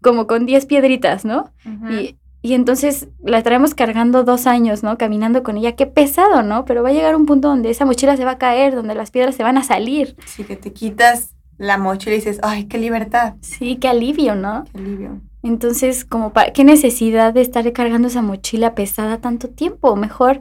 como 0.00 0.26
con 0.26 0.46
10 0.46 0.66
piedritas, 0.66 1.24
¿no? 1.24 1.50
Y 1.90 2.16
y 2.40 2.54
entonces 2.54 3.08
la 3.22 3.42
traemos 3.42 3.74
cargando 3.74 4.22
dos 4.22 4.46
años, 4.46 4.82
¿no? 4.82 4.96
Caminando 4.96 5.42
con 5.42 5.56
ella. 5.56 5.74
Qué 5.74 5.86
pesado, 5.86 6.42
¿no? 6.42 6.64
Pero 6.64 6.82
va 6.82 6.90
a 6.90 6.92
llegar 6.92 7.16
un 7.16 7.26
punto 7.26 7.48
donde 7.48 7.70
esa 7.70 7.84
mochila 7.84 8.16
se 8.16 8.24
va 8.24 8.32
a 8.32 8.38
caer, 8.38 8.74
donde 8.74 8.94
las 8.94 9.10
piedras 9.10 9.34
se 9.34 9.42
van 9.42 9.58
a 9.58 9.64
salir. 9.64 10.16
Sí, 10.26 10.44
que 10.44 10.56
te 10.56 10.72
quitas 10.72 11.34
la 11.56 11.78
mochila 11.78 12.14
y 12.14 12.18
dices, 12.18 12.38
ay, 12.42 12.66
qué 12.66 12.78
libertad. 12.78 13.34
Sí, 13.40 13.76
qué 13.76 13.88
alivio, 13.88 14.36
¿no? 14.36 14.64
Qué 14.72 14.78
alivio. 14.78 15.20
Entonces, 15.42 16.04
como 16.04 16.32
para, 16.32 16.52
¿qué 16.52 16.62
necesidad 16.62 17.34
de 17.34 17.40
estar 17.40 17.72
cargando 17.72 18.06
esa 18.06 18.22
mochila 18.22 18.74
pesada 18.74 19.18
tanto 19.18 19.48
tiempo? 19.48 19.96
Mejor 19.96 20.40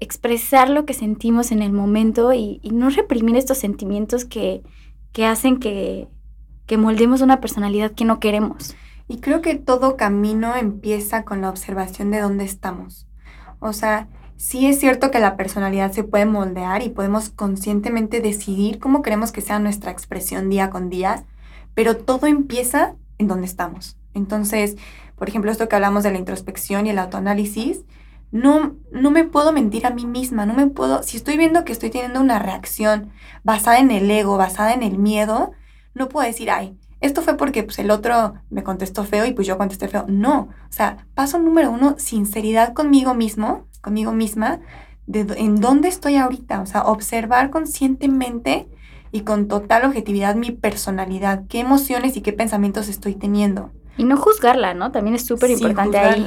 expresar 0.00 0.70
lo 0.70 0.86
que 0.86 0.94
sentimos 0.94 1.52
en 1.52 1.62
el 1.62 1.72
momento 1.72 2.32
y, 2.32 2.60
no 2.72 2.88
reprimir 2.90 3.36
estos 3.36 3.58
sentimientos 3.58 4.24
que, 4.24 4.62
que 5.12 5.26
hacen 5.26 5.58
que, 5.58 6.08
que 6.66 6.78
moldemos 6.78 7.20
una 7.20 7.40
personalidad 7.40 7.92
que 7.92 8.04
no 8.04 8.20
queremos. 8.20 8.74
Y 9.08 9.20
creo 9.20 9.40
que 9.40 9.54
todo 9.54 9.96
camino 9.96 10.56
empieza 10.56 11.24
con 11.24 11.40
la 11.40 11.50
observación 11.50 12.10
de 12.10 12.20
dónde 12.20 12.44
estamos. 12.44 13.06
O 13.60 13.72
sea, 13.72 14.08
sí 14.36 14.66
es 14.66 14.80
cierto 14.80 15.10
que 15.10 15.20
la 15.20 15.36
personalidad 15.36 15.92
se 15.92 16.04
puede 16.04 16.26
moldear 16.26 16.82
y 16.82 16.90
podemos 16.90 17.30
conscientemente 17.30 18.20
decidir 18.20 18.78
cómo 18.78 19.02
queremos 19.02 19.32
que 19.32 19.40
sea 19.40 19.58
nuestra 19.58 19.90
expresión 19.90 20.50
día 20.50 20.70
con 20.70 20.90
día, 20.90 21.24
pero 21.74 21.96
todo 21.96 22.26
empieza 22.26 22.96
en 23.18 23.28
dónde 23.28 23.46
estamos. 23.46 23.96
Entonces, 24.14 24.76
por 25.16 25.28
ejemplo, 25.28 25.50
esto 25.50 25.68
que 25.68 25.76
hablamos 25.76 26.02
de 26.02 26.12
la 26.12 26.18
introspección 26.18 26.86
y 26.86 26.90
el 26.90 26.98
autoanálisis, 26.98 27.84
no, 28.32 28.76
no 28.90 29.10
me 29.10 29.24
puedo 29.24 29.52
mentir 29.52 29.86
a 29.86 29.90
mí 29.90 30.04
misma, 30.04 30.46
no 30.46 30.54
me 30.54 30.66
puedo, 30.66 31.02
si 31.02 31.16
estoy 31.16 31.36
viendo 31.36 31.64
que 31.64 31.72
estoy 31.72 31.90
teniendo 31.90 32.20
una 32.20 32.38
reacción 32.38 33.12
basada 33.44 33.78
en 33.78 33.90
el 33.90 34.10
ego, 34.10 34.36
basada 34.36 34.74
en 34.74 34.82
el 34.82 34.98
miedo, 34.98 35.52
no 35.94 36.08
puedo 36.08 36.26
decir, 36.26 36.50
ay, 36.50 36.76
esto 37.00 37.22
fue 37.22 37.36
porque 37.36 37.62
pues, 37.62 37.78
el 37.78 37.90
otro 37.90 38.34
me 38.50 38.62
contestó 38.62 39.04
feo 39.04 39.26
y 39.26 39.32
pues 39.32 39.46
yo 39.46 39.58
contesté 39.58 39.88
feo. 39.88 40.04
No, 40.08 40.48
o 40.68 40.72
sea, 40.72 41.06
paso 41.14 41.38
número 41.38 41.70
uno, 41.70 41.96
sinceridad 41.98 42.72
conmigo 42.72 43.14
mismo, 43.14 43.66
conmigo 43.82 44.12
misma, 44.12 44.60
de 45.06 45.26
en 45.36 45.56
dónde 45.56 45.88
estoy 45.88 46.16
ahorita, 46.16 46.60
o 46.60 46.66
sea, 46.66 46.84
observar 46.84 47.50
conscientemente 47.50 48.68
y 49.12 49.20
con 49.20 49.48
total 49.48 49.84
objetividad 49.84 50.34
mi 50.34 50.50
personalidad, 50.50 51.44
qué 51.48 51.60
emociones 51.60 52.16
y 52.16 52.22
qué 52.22 52.32
pensamientos 52.32 52.88
estoy 52.88 53.14
teniendo. 53.14 53.70
Y 53.96 54.04
no 54.04 54.16
juzgarla, 54.16 54.74
¿no? 54.74 54.92
También 54.92 55.14
es 55.14 55.24
súper 55.24 55.50
importante 55.50 55.98
ahí. 55.98 56.26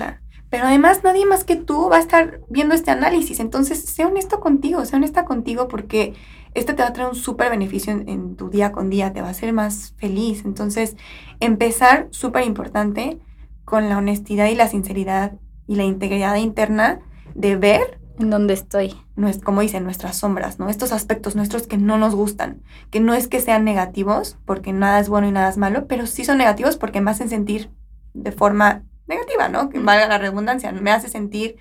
Pero 0.49 0.65
además 0.65 1.03
nadie 1.03 1.25
más 1.27 1.43
que 1.43 1.55
tú 1.55 1.89
va 1.89 1.97
a 1.97 1.99
estar 1.99 2.41
viendo 2.49 2.73
este 2.73 2.89
análisis. 2.89 3.39
Entonces, 3.39 3.83
sé 3.83 4.05
honesto 4.05 4.39
contigo, 4.39 4.83
sé 4.85 4.95
honesta 4.95 5.25
contigo 5.25 5.67
porque 5.67 6.15
esto 6.53 6.75
te 6.75 6.81
va 6.81 6.89
a 6.89 6.93
traer 6.93 7.09
un 7.09 7.15
súper 7.15 7.49
beneficio 7.49 7.93
en, 7.93 8.35
tu 8.35 8.49
día 8.49 8.71
con 8.71 8.89
día, 8.89 9.13
te 9.13 9.21
va 9.21 9.27
a 9.27 9.31
hacer 9.31 9.53
más 9.53 9.93
feliz. 9.97 10.43
Entonces, 10.45 10.95
empezar 11.39 12.07
súper 12.11 12.45
importante 12.45 13.19
con 13.65 13.89
la 13.89 13.97
honestidad 13.97 14.47
y 14.47 14.55
la 14.55 14.67
sinceridad 14.67 15.33
y 15.67 15.75
la 15.75 15.83
integridad 15.83 16.35
interna 16.35 16.99
de 17.35 17.55
ver 17.55 17.99
en 18.19 18.29
dónde 18.29 18.53
estoy. 18.53 18.95
No 19.15 19.27
es, 19.27 19.39
como 19.39 19.61
dicen, 19.61 19.83
nuestras 19.83 20.17
sombras, 20.17 20.59
¿no? 20.59 20.69
Estos 20.69 20.91
aspectos 20.91 21.35
nuestros 21.35 21.67
que 21.67 21.77
no 21.77 21.97
nos 21.97 22.15
gustan, 22.15 22.61
que 22.89 22.99
no 22.99 23.13
es 23.13 23.27
que 23.27 23.39
sean 23.39 23.63
negativos, 23.63 24.37
porque 24.45 24.73
nada 24.73 24.99
es 24.99 25.09
bueno 25.09 25.27
y 25.27 25.31
nada 25.31 25.49
es 25.49 25.57
malo, 25.57 25.87
pero 25.87 26.05
sí 26.05 26.25
son 26.25 26.37
negativos 26.37 26.77
porque 26.77 27.01
me 27.01 27.11
hacen 27.11 27.29
sentir 27.29 27.71
de 28.13 28.31
forma 28.31 28.83
negativa, 29.07 29.49
¿no? 29.49 29.69
Que 29.69 29.79
valga 29.79 30.07
la 30.07 30.17
redundancia, 30.17 30.71
me 30.71 30.91
hace 30.91 31.09
sentir, 31.09 31.57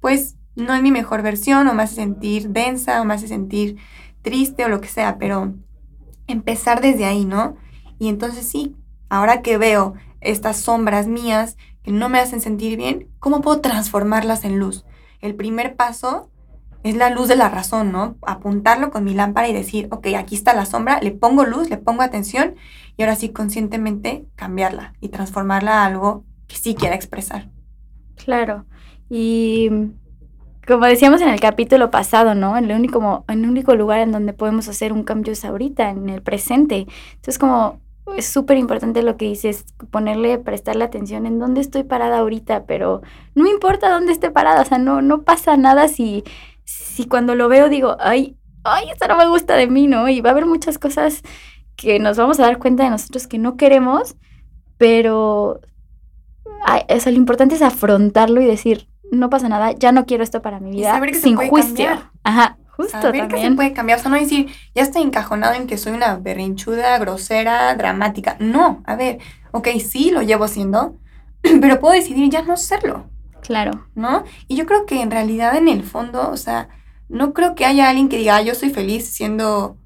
pues, 0.00 0.36
no 0.54 0.74
en 0.74 0.82
mi 0.82 0.90
mejor 0.90 1.22
versión, 1.22 1.66
o 1.68 1.74
me 1.74 1.82
hace 1.82 1.96
sentir 1.96 2.50
densa, 2.50 3.00
o 3.00 3.04
me 3.04 3.14
hace 3.14 3.28
sentir 3.28 3.76
triste, 4.22 4.64
o 4.64 4.68
lo 4.68 4.80
que 4.80 4.88
sea, 4.88 5.18
pero 5.18 5.54
empezar 6.26 6.80
desde 6.80 7.04
ahí, 7.04 7.24
¿no? 7.24 7.56
Y 7.98 8.08
entonces 8.08 8.46
sí, 8.46 8.76
ahora 9.08 9.42
que 9.42 9.58
veo 9.58 9.94
estas 10.20 10.58
sombras 10.58 11.06
mías 11.06 11.56
que 11.82 11.92
no 11.92 12.08
me 12.08 12.18
hacen 12.18 12.40
sentir 12.40 12.76
bien, 12.76 13.08
¿cómo 13.18 13.40
puedo 13.40 13.60
transformarlas 13.60 14.44
en 14.44 14.58
luz? 14.58 14.84
El 15.20 15.34
primer 15.34 15.76
paso 15.76 16.30
es 16.82 16.96
la 16.96 17.10
luz 17.10 17.28
de 17.28 17.36
la 17.36 17.48
razón, 17.48 17.92
¿no? 17.92 18.16
Apuntarlo 18.22 18.90
con 18.90 19.04
mi 19.04 19.14
lámpara 19.14 19.48
y 19.48 19.52
decir, 19.52 19.88
ok, 19.90 20.08
aquí 20.16 20.34
está 20.34 20.54
la 20.54 20.66
sombra, 20.66 21.00
le 21.00 21.12
pongo 21.12 21.44
luz, 21.44 21.70
le 21.70 21.76
pongo 21.76 22.02
atención 22.02 22.54
y 22.96 23.02
ahora 23.02 23.16
sí 23.16 23.28
conscientemente 23.30 24.26
cambiarla 24.34 24.94
y 25.00 25.08
transformarla 25.08 25.82
a 25.82 25.86
algo 25.86 26.24
que 26.48 26.56
sí 26.56 26.74
quiera 26.74 26.96
expresar. 26.96 27.50
Claro. 28.16 28.66
Y 29.08 29.70
como 30.66 30.86
decíamos 30.86 31.20
en 31.20 31.28
el 31.28 31.40
capítulo 31.40 31.90
pasado, 31.90 32.34
¿no? 32.34 32.56
El 32.56 32.70
único, 32.70 33.24
el 33.28 33.44
único 33.44 33.74
lugar 33.74 34.00
en 34.00 34.12
donde 34.12 34.32
podemos 34.32 34.68
hacer 34.68 34.92
un 34.92 35.02
cambio 35.02 35.32
es 35.32 35.44
ahorita, 35.44 35.90
en 35.90 36.08
el 36.08 36.22
presente. 36.22 36.86
Entonces, 37.14 37.38
como 37.38 37.80
es 38.16 38.26
súper 38.26 38.58
importante 38.58 39.02
lo 39.02 39.16
que 39.16 39.26
dices, 39.26 39.64
ponerle, 39.90 40.38
prestarle 40.38 40.84
atención 40.84 41.26
en 41.26 41.38
dónde 41.38 41.60
estoy 41.60 41.84
parada 41.84 42.18
ahorita, 42.18 42.64
pero 42.66 43.02
no 43.34 43.48
importa 43.48 43.90
dónde 43.90 44.12
esté 44.12 44.30
parada, 44.30 44.62
o 44.62 44.64
sea, 44.64 44.78
no, 44.78 45.02
no 45.02 45.22
pasa 45.22 45.56
nada 45.56 45.88
si, 45.88 46.24
si 46.64 47.06
cuando 47.06 47.34
lo 47.34 47.48
veo 47.48 47.68
digo, 47.68 47.96
ay, 48.00 48.36
ay, 48.64 48.90
esto 48.90 49.08
no 49.08 49.16
me 49.16 49.28
gusta 49.28 49.56
de 49.56 49.66
mí, 49.66 49.86
¿no? 49.86 50.08
Y 50.08 50.20
va 50.20 50.30
a 50.30 50.32
haber 50.32 50.46
muchas 50.46 50.78
cosas 50.78 51.22
que 51.76 51.98
nos 51.98 52.16
vamos 52.16 52.38
a 52.38 52.44
dar 52.44 52.58
cuenta 52.58 52.84
de 52.84 52.90
nosotros 52.90 53.26
que 53.26 53.38
no 53.38 53.56
queremos, 53.56 54.16
pero 54.78 55.60
o 56.88 57.00
sea, 57.00 57.12
lo 57.12 57.18
importante 57.18 57.54
es 57.54 57.62
afrontarlo 57.62 58.40
y 58.40 58.46
decir, 58.46 58.88
no 59.12 59.28
pasa 59.28 59.48
nada, 59.48 59.72
ya 59.72 59.92
no 59.92 60.06
quiero 60.06 60.24
esto 60.24 60.40
para 60.40 60.58
mi 60.58 60.70
vida, 60.70 61.00
sin 61.12 61.36
juicio. 61.36 61.90
Ajá, 62.24 62.56
justo 62.68 63.00
Saber 63.00 63.28
que 63.28 63.40
se 63.40 63.50
puede 63.52 63.74
cambiar, 63.74 63.98
o 63.98 64.02
sea, 64.02 64.10
no 64.10 64.16
decir, 64.16 64.48
ya 64.74 64.82
estoy 64.82 65.02
encajonado 65.02 65.54
en 65.54 65.66
que 65.66 65.76
soy 65.76 65.92
una 65.92 66.16
berrinchuda, 66.16 66.98
grosera, 66.98 67.74
dramática. 67.74 68.36
No, 68.40 68.82
a 68.86 68.96
ver, 68.96 69.18
ok, 69.50 69.68
sí, 69.86 70.10
lo 70.10 70.22
llevo 70.22 70.48
siendo, 70.48 70.96
pero 71.60 71.78
puedo 71.78 71.94
decidir 71.94 72.30
ya 72.30 72.42
no 72.42 72.56
serlo. 72.56 73.10
Claro. 73.42 73.86
¿No? 73.94 74.24
Y 74.48 74.56
yo 74.56 74.64
creo 74.64 74.86
que 74.86 75.02
en 75.02 75.10
realidad 75.10 75.56
en 75.56 75.68
el 75.68 75.82
fondo, 75.82 76.30
o 76.30 76.36
sea, 76.38 76.70
no 77.10 77.34
creo 77.34 77.54
que 77.54 77.66
haya 77.66 77.90
alguien 77.90 78.08
que 78.08 78.16
diga, 78.16 78.40
yo 78.40 78.54
soy 78.54 78.70
feliz 78.70 79.06
siendo, 79.08 79.76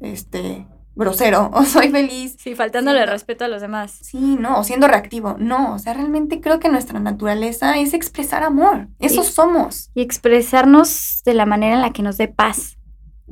este, 0.00 0.66
grosero 0.94 1.50
o 1.54 1.64
soy 1.64 1.90
feliz. 1.90 2.36
Sí, 2.38 2.54
faltándole 2.54 3.04
respeto 3.06 3.44
a 3.44 3.48
los 3.48 3.60
demás. 3.60 3.98
Sí, 4.00 4.36
no, 4.38 4.58
o 4.58 4.64
siendo 4.64 4.88
reactivo. 4.88 5.36
No, 5.38 5.74
o 5.74 5.78
sea, 5.78 5.94
realmente 5.94 6.40
creo 6.40 6.60
que 6.60 6.68
nuestra 6.68 7.00
naturaleza 7.00 7.78
es 7.78 7.94
expresar 7.94 8.42
amor. 8.42 8.88
Eso 8.98 9.24
somos. 9.24 9.90
Y 9.94 10.02
expresarnos 10.02 11.22
de 11.24 11.34
la 11.34 11.46
manera 11.46 11.74
en 11.74 11.82
la 11.82 11.92
que 11.92 12.02
nos 12.02 12.16
dé 12.16 12.28
paz. 12.28 12.78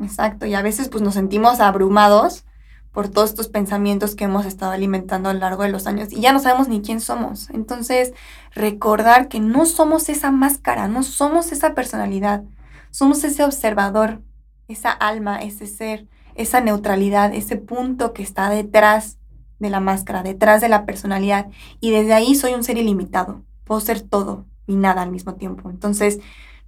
Exacto, 0.01 0.47
y 0.47 0.55
a 0.55 0.63
veces 0.63 0.89
pues 0.89 1.03
nos 1.03 1.15
sentimos 1.15 1.61
abrumados 1.61 2.45
por 2.93 3.09
todos 3.09 3.31
estos 3.31 3.49
pensamientos 3.49 4.15
que 4.15 4.25
hemos 4.25 4.47
estado 4.47 4.73
alimentando 4.73 5.29
a 5.29 5.33
lo 5.33 5.41
largo 5.41 5.63
de 5.63 5.71
los 5.71 5.87
años 5.87 6.13
y 6.13 6.21
ya 6.21 6.33
no 6.33 6.41
sabemos 6.41 6.69
ni 6.69 6.83
quién 6.83 7.01
somos. 7.01 7.49
Entonces, 7.51 8.13
recordar 8.55 9.29
que 9.29 9.41
no 9.41 9.65
somos 9.65 10.09
esa 10.09 10.31
máscara, 10.31 10.89
no 10.89 11.03
somos 11.03 11.53
esa 11.53 11.75
personalidad, 11.75 12.45
somos 12.91 13.25
ese 13.25 13.45
observador, 13.45 14.21
esa 14.69 14.91
alma, 14.91 15.39
ese 15.39 15.67
ser 15.67 16.07
esa 16.35 16.61
neutralidad, 16.61 17.35
ese 17.35 17.57
punto 17.57 18.13
que 18.13 18.23
está 18.23 18.51
detrás 18.51 19.19
de 19.59 19.71
la 19.71 19.81
máscara, 19.81 20.23
detrás 20.23 20.61
de 20.61 20.69
la 20.69 20.85
personalidad. 20.85 21.49
Y 21.81 21.91
desde 21.91 22.13
ahí 22.13 22.35
soy 22.35 22.55
un 22.55 22.65
ser 22.65 22.79
ilimitado. 22.79 23.43
Puedo 23.65 23.81
ser 23.81 24.01
todo 24.01 24.47
y 24.67 24.77
nada 24.77 25.03
al 25.03 25.11
mismo 25.11 25.35
tiempo. 25.35 25.71
Entonces, 25.71 26.21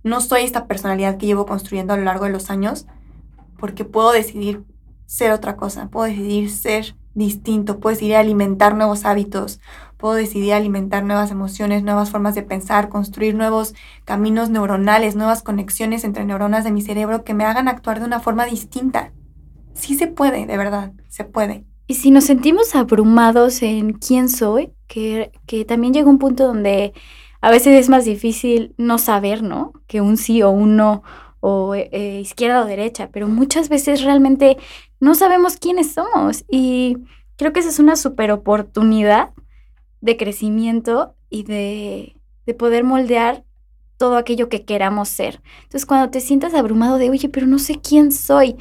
no 0.02 0.20
soy 0.20 0.42
esta 0.42 0.66
personalidad 0.66 1.16
que 1.16 1.26
llevo 1.26 1.46
construyendo 1.46 1.94
a 1.94 1.96
lo 1.96 2.04
largo 2.04 2.26
de 2.26 2.30
los 2.30 2.50
años 2.50 2.86
porque 3.58 3.84
puedo 3.84 4.12
decidir 4.12 4.64
ser 5.06 5.32
otra 5.32 5.56
cosa, 5.56 5.88
puedo 5.88 6.06
decidir 6.06 6.50
ser 6.50 6.96
distinto, 7.14 7.78
puedo 7.78 7.94
decidir 7.94 8.16
alimentar 8.16 8.74
nuevos 8.74 9.04
hábitos, 9.04 9.60
puedo 9.96 10.14
decidir 10.14 10.52
alimentar 10.52 11.04
nuevas 11.04 11.30
emociones, 11.30 11.82
nuevas 11.82 12.10
formas 12.10 12.34
de 12.34 12.42
pensar, 12.42 12.88
construir 12.88 13.34
nuevos 13.34 13.74
caminos 14.04 14.50
neuronales, 14.50 15.16
nuevas 15.16 15.42
conexiones 15.42 16.04
entre 16.04 16.24
neuronas 16.24 16.64
de 16.64 16.72
mi 16.72 16.82
cerebro 16.82 17.24
que 17.24 17.34
me 17.34 17.44
hagan 17.44 17.68
actuar 17.68 18.00
de 18.00 18.06
una 18.06 18.20
forma 18.20 18.44
distinta 18.44 19.12
sí 19.74 19.96
se 19.96 20.06
puede, 20.06 20.46
de 20.46 20.56
verdad, 20.56 20.92
se 21.08 21.24
puede. 21.24 21.64
Y 21.86 21.94
si 21.94 22.10
nos 22.10 22.24
sentimos 22.24 22.74
abrumados 22.74 23.62
en 23.62 23.92
quién 23.92 24.28
soy, 24.28 24.72
que, 24.86 25.30
también 25.66 25.92
llega 25.92 26.08
un 26.08 26.18
punto 26.18 26.46
donde 26.46 26.94
a 27.40 27.50
veces 27.50 27.78
es 27.78 27.88
más 27.88 28.04
difícil 28.04 28.74
no 28.78 28.98
saber, 28.98 29.42
¿no? 29.42 29.72
Que 29.86 30.00
un 30.00 30.16
sí 30.16 30.42
o 30.42 30.50
un 30.50 30.76
no, 30.76 31.02
o 31.40 31.74
eh, 31.74 32.20
izquierda 32.22 32.62
o 32.62 32.66
derecha, 32.66 33.10
pero 33.12 33.28
muchas 33.28 33.68
veces 33.68 34.02
realmente 34.02 34.56
no 34.98 35.14
sabemos 35.14 35.58
quiénes 35.58 35.92
somos. 35.92 36.44
Y 36.50 36.96
creo 37.36 37.52
que 37.52 37.60
esa 37.60 37.68
es 37.68 37.78
una 37.78 37.96
super 37.96 38.30
oportunidad 38.32 39.30
de 40.00 40.16
crecimiento 40.16 41.16
y 41.28 41.42
de, 41.42 42.16
de 42.46 42.54
poder 42.54 42.84
moldear 42.84 43.44
todo 43.98 44.16
aquello 44.16 44.48
que 44.48 44.64
queramos 44.64 45.10
ser. 45.10 45.42
Entonces, 45.64 45.84
cuando 45.84 46.10
te 46.10 46.20
sientas 46.20 46.54
abrumado 46.54 46.96
de, 46.96 47.10
oye, 47.10 47.28
pero 47.28 47.46
no 47.46 47.58
sé 47.58 47.78
quién 47.80 48.10
soy, 48.10 48.56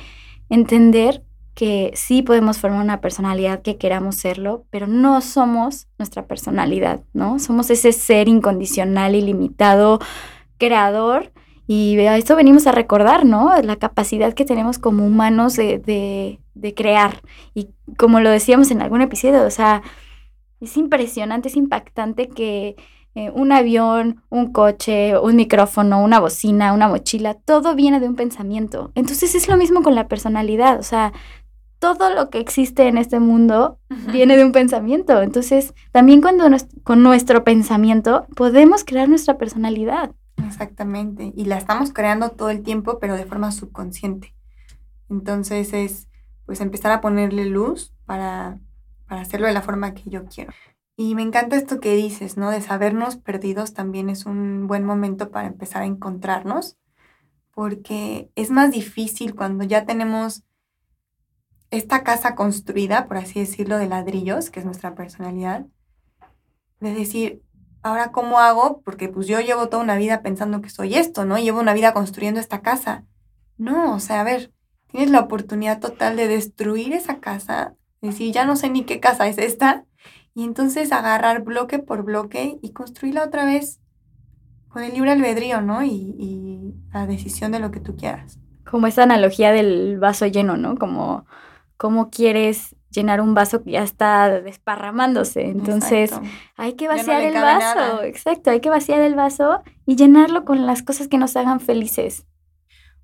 entender 0.54 1.24
que 1.56 1.92
sí 1.96 2.22
podemos 2.24 2.58
formar 2.58 2.82
una 2.82 3.02
personalidad 3.02 3.62
que 3.62 3.78
queramos 3.78 4.16
serlo, 4.16 4.66
pero 4.70 4.88
no 4.88 5.22
somos 5.22 5.88
nuestra 6.00 6.26
personalidad, 6.26 7.02
¿no? 7.14 7.40
Somos 7.40 7.70
ese 7.70 7.92
ser 7.92 8.28
incondicional, 8.28 9.16
ilimitado, 9.16 10.00
creador. 10.58 11.32
Y 11.68 11.98
a 12.00 12.18
esto 12.18 12.36
venimos 12.36 12.68
a 12.68 12.72
recordar, 12.72 13.26
¿no? 13.26 13.52
La 13.62 13.76
capacidad 13.78 14.34
que 14.34 14.46
tenemos 14.46 14.80
como 14.80 15.06
humanos 15.06 15.56
de, 15.56 16.40
de 16.54 16.74
crear. 16.74 17.22
Y 17.54 17.70
como 17.98 18.20
lo 18.20 18.30
decíamos 18.30 18.72
en 18.72 18.82
algún 18.82 19.02
episodio, 19.02 19.44
o 19.44 19.52
sea, 19.52 19.84
es 20.60 20.76
impresionante, 20.78 21.50
es 21.50 21.56
impactante 21.56 22.30
que 22.30 22.76
eh, 23.16 23.30
un 23.30 23.52
avión, 23.52 24.24
un 24.30 24.52
coche, 24.52 25.18
un 25.20 25.36
micrófono, 25.36 26.04
una 26.04 26.20
bocina, 26.20 26.74
una 26.74 26.88
mochila, 26.88 27.36
todo 27.36 27.76
viene 27.76 28.00
de 28.00 28.08
un 28.08 28.16
pensamiento. 28.16 28.92
Entonces 28.96 29.36
es 29.36 29.48
lo 29.48 29.58
mismo 29.58 29.84
con 29.84 29.96
la 29.96 30.08
personalidad, 30.08 30.80
o 30.80 30.84
sea, 30.84 31.14
todo 31.84 32.14
lo 32.14 32.30
que 32.30 32.40
existe 32.40 32.88
en 32.88 32.98
este 32.98 33.20
mundo 33.20 33.78
viene 34.14 34.38
de 34.38 34.46
un 34.46 34.54
pensamiento. 34.54 35.22
Entonces, 35.22 35.74
también 35.92 36.22
cuando 36.22 36.46
con 36.84 37.04
nuestro 37.04 37.44
pensamiento 37.44 38.26
podemos 38.38 38.86
crear 38.86 39.10
nuestra 39.10 39.38
personalidad. 39.38 40.12
Exactamente, 40.38 41.34
y 41.36 41.44
la 41.44 41.58
estamos 41.58 41.92
creando 41.92 42.30
todo 42.30 42.52
el 42.52 42.64
tiempo, 42.64 43.00
pero 43.00 43.18
de 43.18 43.26
forma 43.26 43.52
subconsciente. 43.52 44.34
Entonces 45.10 45.74
es 45.74 46.08
pues 46.46 46.62
empezar 46.62 46.94
a 46.94 47.02
ponerle 47.02 47.46
luz 47.46 47.94
para, 48.06 48.60
para 49.06 49.22
hacerlo 49.22 49.48
de 49.48 49.54
la 49.54 49.62
forma 49.62 49.94
que 49.94 50.10
yo 50.10 50.24
quiero. 50.26 50.54
Y 50.96 51.16
me 51.16 51.24
encanta 51.24 51.56
esto 51.56 51.80
que 51.80 51.96
dices, 51.96 52.38
¿no? 52.38 52.52
De 52.52 52.62
sabernos 52.62 53.18
perdidos 53.18 53.74
también 53.74 54.10
es 54.10 54.26
un 54.26 54.68
buen 54.68 54.84
momento 54.84 55.32
para 55.32 55.48
empezar 55.48 55.82
a 55.82 55.88
encontrarnos, 55.88 56.78
porque 57.52 58.30
es 58.36 58.52
más 58.52 58.72
difícil 58.72 59.36
cuando 59.36 59.64
ya 59.64 59.86
tenemos 59.86 60.44
esta 61.72 62.04
casa 62.04 62.36
construida, 62.36 63.08
por 63.08 63.18
así 63.18 63.40
decirlo, 63.40 63.78
de 63.78 63.88
ladrillos, 63.88 64.52
que 64.52 64.60
es 64.60 64.66
nuestra 64.66 64.94
personalidad, 64.94 65.66
de 66.80 66.94
decir, 66.94 67.42
ahora 67.82 68.12
cómo 68.12 68.40
hago, 68.40 68.82
porque 68.82 69.10
pues 69.10 69.26
yo 69.28 69.40
llevo 69.40 69.70
toda 69.70 69.84
una 69.84 69.98
vida 69.98 70.22
pensando 70.22 70.62
que 70.62 70.70
soy 70.70 70.96
esto, 70.96 71.26
¿no? 71.26 71.40
Llevo 71.40 71.60
una 71.60 71.74
vida 71.74 71.94
construyendo 71.94 72.40
esta 72.40 72.62
casa. 72.62 73.06
No, 73.58 73.96
o 73.96 74.00
sea, 74.00 74.22
a 74.22 74.24
ver, 74.24 74.54
tienes 74.92 75.10
la 75.10 75.22
oportunidad 75.22 75.80
total 75.80 76.16
de 76.16 76.28
destruir 76.28 76.94
esa 76.94 77.20
casa, 77.20 77.76
decir, 78.02 78.32
ya 78.32 78.46
no 78.46 78.56
sé 78.56 78.70
ni 78.70 78.84
qué 78.84 79.00
casa 79.00 79.28
es 79.28 79.40
esta, 79.40 79.86
y 80.36 80.44
entonces 80.44 80.92
agarrar 80.92 81.44
bloque 81.44 81.80
por 81.80 82.04
bloque 82.04 82.58
y 82.62 82.72
construirla 82.72 83.24
otra 83.24 83.46
vez 83.46 83.80
con 84.68 84.84
el 84.84 84.94
libre 84.94 85.12
albedrío, 85.12 85.62
¿no? 85.62 85.84
Y, 85.84 86.74
la 86.92 87.08
decisión 87.08 87.52
de 87.52 87.60
lo 87.60 87.72
que 87.72 87.80
tú 87.80 87.96
quieras. 87.96 88.40
Como 88.70 88.86
esa 88.86 89.04
analogía 89.04 89.52
del 89.52 89.98
vaso 90.00 90.28
lleno, 90.28 90.58
¿no? 90.58 90.76
Como 90.78 91.26
cómo 91.76 92.12
quieres 92.12 92.76
llenar 92.92 93.20
un 93.20 93.34
vaso 93.34 93.64
que 93.64 93.72
ya 93.72 93.84
está 93.84 94.42
desparramándose. 94.42 95.46
Entonces, 95.46 96.12
hay 96.56 96.74
que 96.74 96.88
vaciar 96.88 97.24
el 97.24 97.34
vaso. 97.34 98.04
Exacto, 98.04 98.52
hay 98.52 98.60
que 98.60 98.70
vaciar 98.70 99.02
el 99.02 99.16
vaso 99.16 99.64
y 99.88 99.96
llenarlo 99.96 100.46
con 100.46 100.68
las 100.68 100.84
cosas 100.84 101.08
que 101.08 101.18
nos 101.18 101.36
hagan 101.36 101.60
felices. 101.60 102.28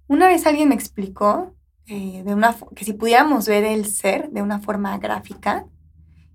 Una 0.08 0.28
vez 0.28 0.46
alguien 0.46 0.70
me 0.70 0.76
explicó 0.76 1.56
eh, 1.88 2.24
de 2.24 2.34
una, 2.34 2.56
que 2.76 2.86
si 2.86 2.94
pudiéramos 2.94 3.48
ver 3.48 3.64
el 3.64 3.86
ser 3.86 4.30
de 4.30 4.44
una 4.44 4.60
forma 4.60 4.98
gráfica, 5.00 5.66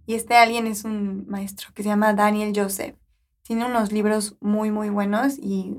y 0.07 0.15
este 0.15 0.37
alguien 0.37 0.67
es 0.67 0.85
un 0.85 1.27
maestro 1.29 1.69
que 1.75 1.83
se 1.83 1.89
llama 1.89 2.15
Daniel 2.15 2.53
Joseph. 2.55 2.97
Tiene 3.43 3.67
unos 3.67 3.93
libros 3.93 4.37
muy, 4.41 4.71
muy 4.71 4.89
buenos 4.89 5.39
y, 5.39 5.77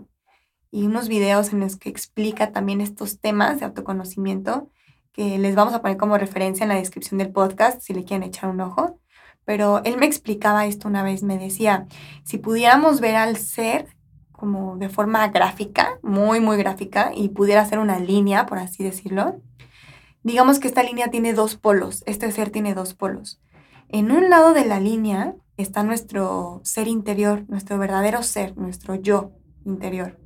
y 0.71 0.85
unos 0.85 1.07
videos 1.07 1.53
en 1.53 1.59
los 1.59 1.77
que 1.77 1.89
explica 1.89 2.51
también 2.51 2.81
estos 2.81 3.19
temas 3.19 3.59
de 3.59 3.65
autoconocimiento 3.65 4.69
que 5.11 5.39
les 5.39 5.55
vamos 5.55 5.73
a 5.73 5.81
poner 5.81 5.97
como 5.97 6.17
referencia 6.17 6.63
en 6.63 6.69
la 6.69 6.75
descripción 6.75 7.17
del 7.17 7.31
podcast 7.31 7.81
si 7.81 7.93
le 7.93 8.03
quieren 8.03 8.27
echar 8.27 8.49
un 8.49 8.61
ojo. 8.61 8.99
Pero 9.45 9.81
él 9.83 9.97
me 9.97 10.07
explicaba 10.07 10.65
esto 10.65 10.88
una 10.88 11.03
vez, 11.03 11.23
me 11.23 11.38
decía, 11.38 11.85
si 12.23 12.38
pudiéramos 12.38 12.99
ver 12.99 13.15
al 13.15 13.38
ser 13.38 13.88
como 14.31 14.75
de 14.77 14.89
forma 14.89 15.27
gráfica, 15.29 15.99
muy, 16.01 16.39
muy 16.39 16.57
gráfica, 16.57 17.11
y 17.15 17.29
pudiera 17.29 17.65
ser 17.65 17.79
una 17.79 17.99
línea, 17.99 18.45
por 18.45 18.57
así 18.57 18.83
decirlo, 18.83 19.41
digamos 20.23 20.59
que 20.59 20.67
esta 20.67 20.83
línea 20.83 21.09
tiene 21.09 21.33
dos 21.33 21.55
polos, 21.55 22.03
este 22.05 22.31
ser 22.31 22.49
tiene 22.49 22.73
dos 22.73 22.93
polos. 22.93 23.39
En 23.95 24.12
un 24.12 24.29
lado 24.29 24.53
de 24.53 24.65
la 24.65 24.81
línea 24.81 25.38
está 25.55 25.81
nuestro 25.81 26.60
ser 26.65 26.89
interior, 26.89 27.45
nuestro 27.47 27.77
verdadero 27.77 28.23
ser, 28.23 28.58
nuestro 28.58 28.95
yo 28.95 29.31
interior. 29.63 30.19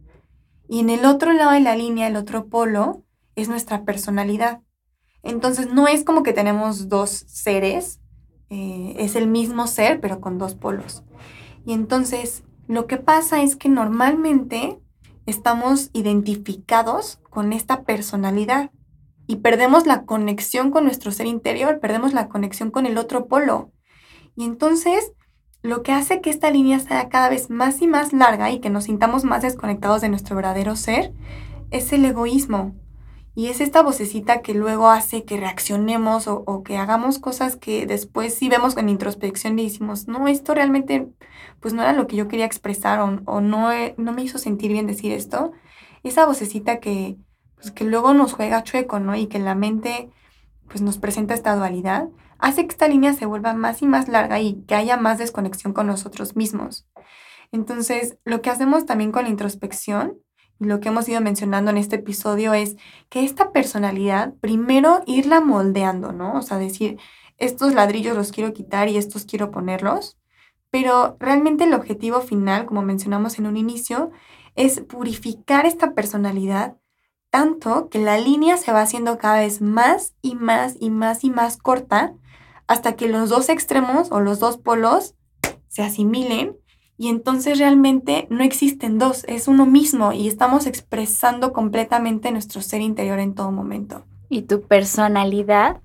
Y 0.67 0.79
en 0.79 0.89
el 0.89 1.05
otro 1.05 1.33
lado 1.33 1.51
de 1.51 1.59
la 1.59 1.75
línea, 1.75 2.07
el 2.07 2.15
otro 2.15 2.47
polo, 2.47 3.03
es 3.35 3.47
nuestra 3.47 3.85
personalidad. 3.85 4.61
Entonces 5.21 5.71
no 5.71 5.87
es 5.87 6.03
como 6.03 6.23
que 6.23 6.33
tenemos 6.33 6.89
dos 6.89 7.11
seres, 7.11 7.99
eh, 8.49 8.95
es 8.97 9.15
el 9.15 9.27
mismo 9.27 9.67
ser, 9.67 10.01
pero 10.01 10.19
con 10.19 10.39
dos 10.39 10.55
polos. 10.55 11.03
Y 11.63 11.73
entonces 11.73 12.43
lo 12.65 12.87
que 12.87 12.97
pasa 12.97 13.43
es 13.43 13.55
que 13.55 13.69
normalmente 13.69 14.79
estamos 15.27 15.91
identificados 15.93 17.19
con 17.29 17.53
esta 17.53 17.83
personalidad 17.83 18.71
y 19.29 19.35
perdemos 19.35 19.85
la 19.85 20.05
conexión 20.05 20.71
con 20.71 20.85
nuestro 20.85 21.11
ser 21.11 21.27
interior, 21.27 21.79
perdemos 21.79 22.13
la 22.13 22.29
conexión 22.29 22.71
con 22.71 22.87
el 22.87 22.97
otro 22.97 23.27
polo. 23.27 23.71
Y 24.35 24.43
entonces 24.43 25.11
lo 25.61 25.83
que 25.83 25.91
hace 25.91 26.19
que 26.19 26.31
esta 26.31 26.49
línea 26.49 26.79
sea 26.79 27.09
cada 27.09 27.29
vez 27.29 27.51
más 27.51 27.79
y 27.83 27.85
más 27.85 28.11
larga 28.11 28.49
y 28.49 28.59
que 28.59 28.71
nos 28.71 28.85
sintamos 28.85 29.25
más 29.25 29.43
desconectados 29.43 30.01
de 30.01 30.09
nuestro 30.09 30.35
verdadero 30.35 30.75
ser 30.75 31.13
es 31.69 31.93
el 31.93 32.05
egoísmo. 32.05 32.73
Y 33.35 33.49
es 33.49 33.61
esta 33.61 33.83
vocecita 33.83 34.41
que 34.41 34.55
luego 34.55 34.89
hace 34.89 35.25
que 35.25 35.37
reaccionemos 35.37 36.27
o, 36.27 36.63
que 36.63 36.77
hagamos 36.77 37.19
cosas 37.19 37.55
que 37.55 37.85
después 37.85 38.33
si 38.33 38.49
vemos 38.49 38.77
en 38.77 38.89
introspección 38.89 39.59
y 39.59 39.65
decimos, 39.65 40.07
no, 40.07 40.27
esto 40.27 40.55
realmente 40.55 41.07
pues 41.59 41.75
no 41.75 41.83
era 41.83 41.93
lo 41.93 42.07
que 42.07 42.15
yo 42.15 42.27
quería 42.27 42.45
expresar 42.45 42.99
o, 42.99 43.41
no, 43.41 43.69
no 43.97 44.11
me 44.11 44.23
hizo 44.23 44.39
sentir 44.39 44.71
bien 44.71 44.87
decir 44.87 45.11
esto. 45.11 45.51
Esa 46.01 46.25
vocecita 46.25 46.79
que, 46.79 47.17
pues, 47.59 47.71
que 47.71 47.83
luego 47.83 48.13
nos 48.13 48.33
juega 48.33 48.63
chueco, 48.63 48.99
¿no? 48.99 49.15
Y 49.15 49.27
que 49.27 49.39
la 49.39 49.55
mente 49.55 50.09
pues 50.67 50.81
nos 50.81 50.99
presenta 50.99 51.33
esta 51.33 51.55
dualidad, 51.55 52.09
hace 52.37 52.65
que 52.65 52.71
esta 52.71 52.87
línea 52.87 53.13
se 53.13 53.25
vuelva 53.25 53.53
más 53.53 53.81
y 53.81 53.87
más 53.87 54.07
larga 54.07 54.39
y 54.39 54.61
que 54.67 54.75
haya 54.75 54.97
más 54.97 55.17
desconexión 55.17 55.73
con 55.73 55.87
nosotros 55.87 56.35
mismos. 56.35 56.87
Entonces, 57.51 58.19
lo 58.23 58.41
que 58.41 58.51
hacemos 58.51 58.85
también 58.85 59.11
con 59.11 59.23
la 59.23 59.29
introspección 59.29 60.19
lo 60.59 60.81
que 60.81 60.89
hemos 60.89 61.07
ido 61.07 61.21
mencionando 61.21 61.71
en 61.71 61.77
este 61.77 61.95
episodio 61.95 62.53
es 62.53 62.75
que 63.07 63.23
esta 63.23 63.51
personalidad, 63.51 64.33
primero 64.41 65.01
irla 65.05 65.39
moldeando, 65.39 66.11
¿no? 66.11 66.37
O 66.37 66.41
sea, 66.41 66.57
decir, 66.57 66.99
estos 67.37 67.73
ladrillos 67.73 68.15
los 68.15 68.33
quiero 68.33 68.53
quitar 68.53 68.89
y 68.89 68.97
estos 68.97 69.25
quiero 69.25 69.51
ponerlos, 69.51 70.17
pero 70.69 71.15
realmente 71.19 71.63
el 71.63 71.73
objetivo 71.73 72.19
final, 72.19 72.65
como 72.65 72.81
mencionamos 72.81 73.39
en 73.39 73.47
un 73.47 73.55
inicio, 73.55 74.11
es 74.55 74.81
purificar 74.81 75.65
esta 75.65 75.93
personalidad 75.93 76.75
tanto 77.29 77.89
que 77.89 77.99
la 77.99 78.17
línea 78.17 78.57
se 78.57 78.71
va 78.71 78.81
haciendo 78.81 79.17
cada 79.17 79.39
vez 79.39 79.61
más 79.61 80.13
y 80.21 80.35
más 80.35 80.75
y 80.79 80.89
más 80.89 81.23
y 81.23 81.29
más 81.29 81.57
corta 81.57 82.13
hasta 82.67 82.95
que 82.95 83.07
los 83.07 83.29
dos 83.29 83.49
extremos 83.49 84.11
o 84.11 84.19
los 84.19 84.39
dos 84.39 84.57
polos 84.57 85.15
se 85.67 85.83
asimilen 85.83 86.57
y 86.97 87.07
entonces 87.07 87.57
realmente 87.57 88.27
no 88.29 88.43
existen 88.43 88.97
dos, 88.97 89.23
es 89.29 89.47
uno 89.47 89.65
mismo 89.65 90.11
y 90.11 90.27
estamos 90.27 90.67
expresando 90.67 91.53
completamente 91.53 92.29
nuestro 92.31 92.61
ser 92.61 92.81
interior 92.81 93.19
en 93.19 93.35
todo 93.35 93.53
momento. 93.53 94.05
Y 94.27 94.41
tu 94.41 94.63
personalidad 94.63 95.81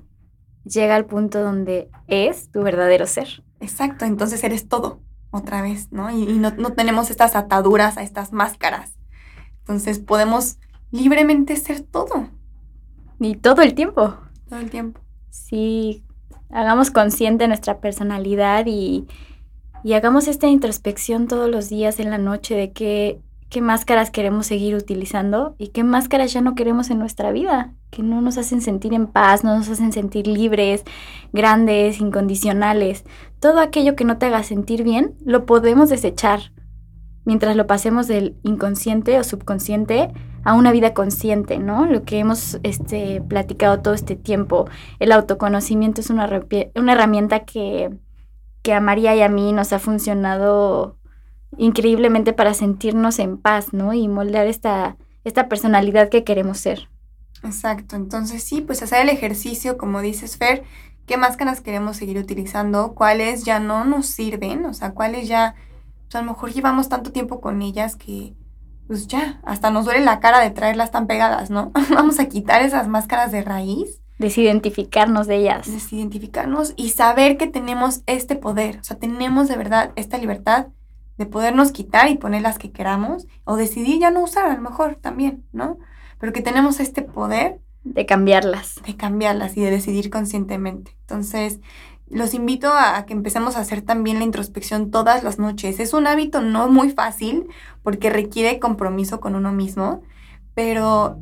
llega 0.65 0.97
al 0.97 1.07
punto 1.07 1.41
donde 1.41 1.89
es 2.09 2.51
tu 2.51 2.63
verdadero 2.63 3.07
ser. 3.07 3.45
Exacto, 3.61 4.05
entonces 4.05 4.43
eres 4.43 4.69
todo, 4.69 5.01
otra 5.31 5.63
vez, 5.63 5.93
¿no? 5.93 6.11
Y, 6.11 6.27
no, 6.39 6.51
no 6.51 6.73
tenemos 6.73 7.11
estas 7.11 7.37
ataduras 7.37 7.97
a 7.97 8.03
estas 8.03 8.33
máscaras. 8.33 8.99
Entonces 9.61 10.01
podemos 10.01 10.59
libremente 10.95 11.57
ser 11.57 11.81
todo. 11.81 12.29
Y 13.21 13.37
todo 13.37 13.63
el 13.63 13.75
tiempo. 13.75 14.17
Todo 14.49 14.61
el 14.61 14.71
tiempo. 14.71 15.01
Sí, 15.31 16.05
hagamos 16.51 16.91
consciente 16.91 17.49
nuestra 17.49 17.81
personalidad 17.81 18.65
y 18.67 19.07
y 19.85 19.93
hagamos 19.93 20.29
esta 20.29 20.49
introspección 20.49 21.29
todos 21.29 21.51
los 21.51 21.69
días 21.69 22.01
en 22.01 22.09
la 22.09 22.17
noche 22.17 22.55
de 22.55 22.73
qué, 22.73 23.21
qué 23.51 23.61
máscaras 23.61 24.11
queremos 24.11 24.47
seguir 24.47 24.75
utilizando 24.75 25.55
y 25.59 25.69
qué 25.69 25.85
máscaras 25.85 26.33
ya 26.33 26.41
no 26.41 26.55
queremos 26.55 26.89
en 26.89 26.99
nuestra 26.99 27.33
vida, 27.33 27.75
que 27.91 28.03
no 28.03 28.23
nos 28.23 28.39
hacen 28.39 28.63
sentir 28.63 28.95
en 28.95 29.07
paz, 29.07 29.45
no 29.45 29.55
nos 29.55 29.69
hacen 29.69 29.93
sentir 29.93 30.27
libres, 30.27 30.85
grandes, 31.35 32.01
incondicionales. 32.01 33.05
Todo 33.41 33.61
aquello 33.61 33.95
que 33.95 34.07
no 34.07 34.17
te 34.17 34.25
haga 34.25 34.43
sentir 34.43 34.85
bien, 34.85 35.17
lo 35.23 35.45
podemos 35.45 35.91
desechar 35.91 36.51
mientras 37.25 37.57
lo 37.57 37.67
pasemos 37.67 38.07
del 38.07 38.37
inconsciente 38.43 39.19
o 39.19 39.25
subconsciente 39.25 40.13
a 40.45 40.55
una 40.55 40.73
vida 40.73 40.93
consciente, 40.95 41.59
¿no? 41.59 41.87
Lo 41.87 42.05
que 42.05 42.19
hemos 42.19 42.59
este, 42.63 43.23
platicado 43.23 43.81
todo 43.81 43.95
este 43.95 44.17
tiempo. 44.17 44.69
El 44.99 45.13
autoconocimiento 45.13 46.01
es 46.01 46.11
una, 46.11 46.29
una 46.75 46.93
herramienta 46.93 47.41
que 47.41 47.91
que 48.65 48.73
a 48.73 48.81
María 48.81 49.15
y 49.15 49.21
a 49.21 49.29
mí 49.29 49.53
nos 49.53 49.75
ha 49.75 49.79
funcionado 49.79 50.97
increíblemente 51.59 52.33
para 52.33 52.55
sentirnos 52.55 53.19
en 53.19 53.37
paz, 53.37 53.75
¿no? 53.75 53.93
Y 53.93 54.09
moldear 54.09 54.47
esta, 54.47 54.97
esta 55.23 55.51
personalidad 55.51 56.09
que 56.09 56.25
queremos 56.25 56.59
ser. 56.59 56.89
Exacto, 57.45 57.95
entonces 57.95 58.43
sí, 58.43 58.63
pues 58.63 58.83
hacer 58.83 59.03
el 59.03 59.11
ejercicio, 59.11 59.77
como 59.77 60.01
dices 60.01 60.39
Fer, 60.39 60.65
qué 61.07 61.19
máscaras 61.19 61.61
queremos 61.61 61.99
seguir 61.99 62.17
utilizando, 62.17 62.95
cuáles 62.95 63.45
ya 63.45 63.61
no 63.61 63.85
nos 63.85 64.07
sirven, 64.07 64.65
o 64.65 64.73
sea, 64.73 64.93
cuáles 64.93 65.29
ya, 65.29 65.55
pues 66.15 66.23
a 66.23 66.25
lo 66.25 66.33
mejor 66.33 66.53
llevamos 66.53 66.89
tanto 66.89 67.11
tiempo 67.11 67.41
con 67.41 67.61
ellas 67.61 67.97
que, 67.97 68.37
pues 68.87 69.09
ya, 69.09 69.41
hasta 69.45 69.73
nos 69.73 69.85
duele 69.85 70.05
la 70.05 70.21
cara 70.21 70.39
de 70.39 70.51
traerlas 70.53 70.93
tan 70.93 71.09
pegadas, 71.09 71.51
¿no? 71.51 71.73
Vamos 71.91 72.21
a 72.21 72.29
quitar 72.29 72.63
esas 72.63 72.87
máscaras 72.87 73.33
de 73.33 73.43
raíz 73.43 74.01
Desidentificarnos 74.17 75.27
de 75.27 75.39
ellas. 75.39 75.67
Desidentificarnos 75.67 76.73
y 76.77 76.91
saber 76.91 77.37
que 77.37 77.49
tenemos 77.49 78.03
este 78.07 78.37
poder, 78.37 78.79
o 78.79 78.85
sea, 78.85 78.97
tenemos 78.97 79.49
de 79.49 79.57
verdad 79.57 79.91
esta 79.97 80.19
libertad 80.19 80.69
de 81.19 81.27
podernos 81.27 81.73
quitar 81.73 82.09
y 82.09 82.17
poner 82.17 82.43
las 82.43 82.59
que 82.59 82.71
queramos 82.71 83.27
o 83.43 83.57
decidir 83.57 83.99
ya 83.99 84.13
no 84.13 84.23
usar 84.23 84.47
a 84.47 84.55
lo 84.55 84.61
mejor 84.61 84.95
también, 84.95 85.45
¿no? 85.51 85.79
Pero 86.21 86.33
que 86.33 86.43
tenemos 86.43 86.79
este 86.79 87.03
poder 87.03 87.61
de 87.83 88.07
cambiarlas. 88.07 88.77
De 88.87 88.97
cambiarlas 88.97 89.57
y 89.57 89.63
de 89.63 89.73
decidir 89.73 90.11
conscientemente. 90.11 90.97
Entonces, 91.01 91.59
los 92.15 92.33
invito 92.33 92.73
a, 92.73 93.05
que 93.07 93.13
empecemos 93.13 93.57
a 93.57 93.61
hacer 93.61 93.83
también 93.83 94.19
la 94.19 94.25
introspección 94.25 94.93
todas 94.93 95.25
las 95.25 95.41
noches. 95.41 95.81
Es 95.81 95.93
un 95.93 96.07
hábito 96.07 96.41
no 96.41 96.69
muy 96.69 96.91
fácil 96.91 97.49
porque 97.83 98.09
requiere 98.09 98.61
compromiso 98.61 99.19
con 99.19 99.35
uno 99.35 99.53
mismo, 99.53 100.03
pero 100.55 101.19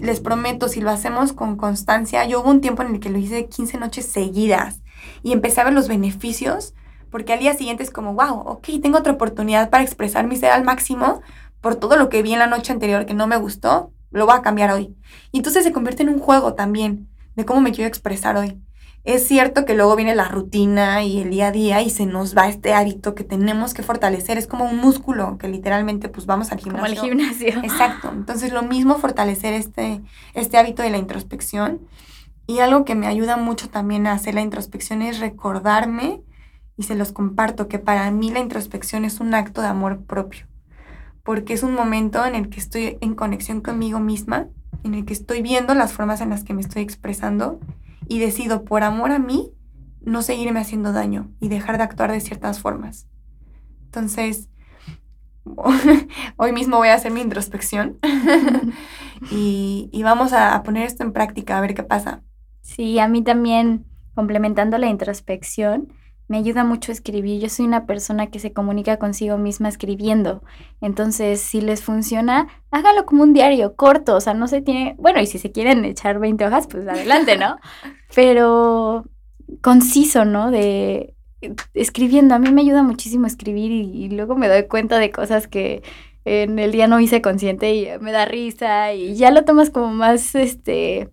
les 0.00 0.20
prometo, 0.20 0.68
si 0.68 0.80
lo 0.80 0.90
hacemos 0.90 1.32
con 1.32 1.56
constancia, 1.56 2.24
yo 2.24 2.40
hubo 2.40 2.50
un 2.50 2.60
tiempo 2.60 2.82
en 2.82 2.94
el 2.94 3.00
que 3.00 3.10
lo 3.10 3.18
hice 3.18 3.48
15 3.48 3.78
noches 3.78 4.06
seguidas 4.06 4.80
y 5.24 5.32
empecé 5.32 5.60
a 5.60 5.64
ver 5.64 5.72
los 5.72 5.88
beneficios, 5.88 6.72
porque 7.10 7.32
al 7.32 7.40
día 7.40 7.54
siguiente 7.54 7.82
es 7.82 7.90
como, 7.90 8.14
wow, 8.14 8.42
ok, 8.46 8.68
tengo 8.80 8.98
otra 8.98 9.14
oportunidad 9.14 9.70
para 9.70 9.82
expresar 9.82 10.28
mi 10.28 10.36
ser 10.36 10.52
al 10.52 10.62
máximo 10.62 11.20
por 11.60 11.74
todo 11.74 11.96
lo 11.96 12.08
que 12.08 12.22
vi 12.22 12.32
en 12.32 12.38
la 12.38 12.46
noche 12.46 12.72
anterior 12.72 13.06
que 13.06 13.14
no 13.14 13.26
me 13.26 13.36
gustó, 13.38 13.92
lo 14.12 14.26
voy 14.26 14.36
a 14.36 14.42
cambiar 14.42 14.70
hoy. 14.70 14.94
Y 15.32 15.38
entonces 15.38 15.64
se 15.64 15.72
convierte 15.72 16.04
en 16.04 16.10
un 16.10 16.20
juego 16.20 16.54
también 16.54 17.08
de 17.34 17.44
cómo 17.44 17.60
me 17.60 17.72
quiero 17.72 17.88
expresar 17.88 18.36
hoy. 18.36 18.62
Es 19.04 19.26
cierto 19.26 19.64
que 19.64 19.74
luego 19.74 19.96
viene 19.96 20.14
la 20.14 20.28
rutina 20.28 21.02
y 21.02 21.20
el 21.20 21.30
día 21.30 21.48
a 21.48 21.52
día 21.52 21.82
y 21.82 21.90
se 21.90 22.06
nos 22.06 22.36
va 22.36 22.48
este 22.48 22.72
hábito 22.72 23.16
que 23.16 23.24
tenemos 23.24 23.74
que 23.74 23.82
fortalecer. 23.82 24.38
Es 24.38 24.46
como 24.46 24.64
un 24.64 24.76
músculo 24.76 25.38
que 25.38 25.48
literalmente 25.48 26.08
pues 26.08 26.26
vamos 26.26 26.52
al 26.52 26.60
gimnasio. 26.60 27.00
Como 27.00 27.02
al 27.02 27.08
gimnasio. 27.08 27.60
Exacto. 27.64 28.10
Entonces 28.12 28.52
lo 28.52 28.62
mismo 28.62 28.98
fortalecer 28.98 29.54
este, 29.54 30.00
este 30.34 30.56
hábito 30.56 30.82
de 30.82 30.90
la 30.90 30.98
introspección. 30.98 31.80
Y 32.46 32.60
algo 32.60 32.84
que 32.84 32.94
me 32.94 33.06
ayuda 33.08 33.36
mucho 33.36 33.68
también 33.68 34.06
a 34.06 34.12
hacer 34.12 34.34
la 34.34 34.40
introspección 34.40 35.02
es 35.02 35.20
recordarme, 35.20 36.22
y 36.76 36.84
se 36.84 36.94
los 36.94 37.12
comparto, 37.12 37.68
que 37.68 37.78
para 37.78 38.10
mí 38.10 38.30
la 38.30 38.40
introspección 38.40 39.04
es 39.04 39.20
un 39.20 39.34
acto 39.34 39.60
de 39.60 39.68
amor 39.68 40.02
propio. 40.04 40.46
Porque 41.22 41.52
es 41.54 41.62
un 41.62 41.74
momento 41.74 42.24
en 42.24 42.34
el 42.34 42.48
que 42.48 42.58
estoy 42.58 42.98
en 43.00 43.14
conexión 43.14 43.60
conmigo 43.60 44.00
misma 44.00 44.48
en 44.84 44.94
el 44.94 45.04
que 45.04 45.12
estoy 45.12 45.42
viendo 45.42 45.74
las 45.74 45.92
formas 45.92 46.20
en 46.20 46.30
las 46.30 46.44
que 46.44 46.54
me 46.54 46.60
estoy 46.60 46.82
expresando 46.82 47.60
y 48.08 48.18
decido 48.18 48.64
por 48.64 48.82
amor 48.82 49.12
a 49.12 49.18
mí 49.18 49.52
no 50.00 50.22
seguirme 50.22 50.60
haciendo 50.60 50.92
daño 50.92 51.30
y 51.40 51.48
dejar 51.48 51.76
de 51.76 51.84
actuar 51.84 52.10
de 52.12 52.20
ciertas 52.20 52.60
formas. 52.60 53.06
Entonces, 53.84 54.48
hoy 56.36 56.52
mismo 56.52 56.76
voy 56.78 56.88
a 56.88 56.94
hacer 56.94 57.12
mi 57.12 57.20
introspección 57.20 57.98
y, 59.30 60.00
vamos 60.02 60.32
a, 60.32 60.54
a 60.54 60.62
poner 60.62 60.86
esto 60.86 61.02
en 61.02 61.12
práctica, 61.12 61.58
a 61.58 61.60
ver 61.60 61.74
qué 61.74 61.82
pasa. 61.82 62.22
Sí, 62.62 62.98
a 62.98 63.08
mí 63.08 63.22
también, 63.22 63.84
complementando 64.14 64.78
la 64.78 64.88
introspección, 64.88 65.92
me 66.28 66.38
ayuda 66.38 66.64
mucho 66.64 66.92
a 66.92 66.94
escribir. 66.94 67.40
Yo 67.40 67.48
soy 67.48 67.66
una 67.66 67.86
persona 67.86 68.28
que 68.28 68.38
se 68.38 68.52
comunica 68.52 68.98
consigo 68.98 69.38
misma 69.38 69.68
escribiendo. 69.68 70.42
Entonces, 70.80 71.40
si 71.40 71.60
les 71.60 71.82
funciona, 71.82 72.48
hágalo 72.70 73.04
como 73.06 73.22
un 73.22 73.32
diario 73.32 73.74
corto. 73.76 74.16
O 74.16 74.20
sea, 74.20 74.34
no 74.34 74.48
se 74.48 74.62
tiene. 74.62 74.94
Bueno, 74.98 75.20
y 75.20 75.26
si 75.26 75.38
se 75.38 75.52
quieren 75.52 75.84
echar 75.84 76.18
20 76.18 76.46
hojas, 76.46 76.66
pues 76.68 76.88
adelante, 76.88 77.36
¿no? 77.36 77.56
Pero 78.14 79.04
conciso, 79.60 80.24
¿no? 80.24 80.50
De 80.50 81.14
escribiendo. 81.74 82.34
A 82.34 82.38
mí 82.38 82.50
me 82.50 82.62
ayuda 82.62 82.82
muchísimo 82.82 83.26
escribir 83.26 83.72
y, 83.72 84.04
y 84.04 84.08
luego 84.10 84.36
me 84.36 84.48
doy 84.48 84.68
cuenta 84.68 84.98
de 84.98 85.10
cosas 85.10 85.48
que 85.48 85.82
en 86.24 86.58
el 86.58 86.72
día 86.72 86.86
no 86.86 87.00
hice 87.00 87.20
consciente 87.20 87.74
y 87.74 87.88
me 88.00 88.12
da 88.12 88.24
risa 88.24 88.94
y 88.94 89.14
ya 89.16 89.30
lo 89.30 89.44
tomas 89.44 89.70
como 89.70 89.92
más, 89.92 90.34
este 90.34 91.10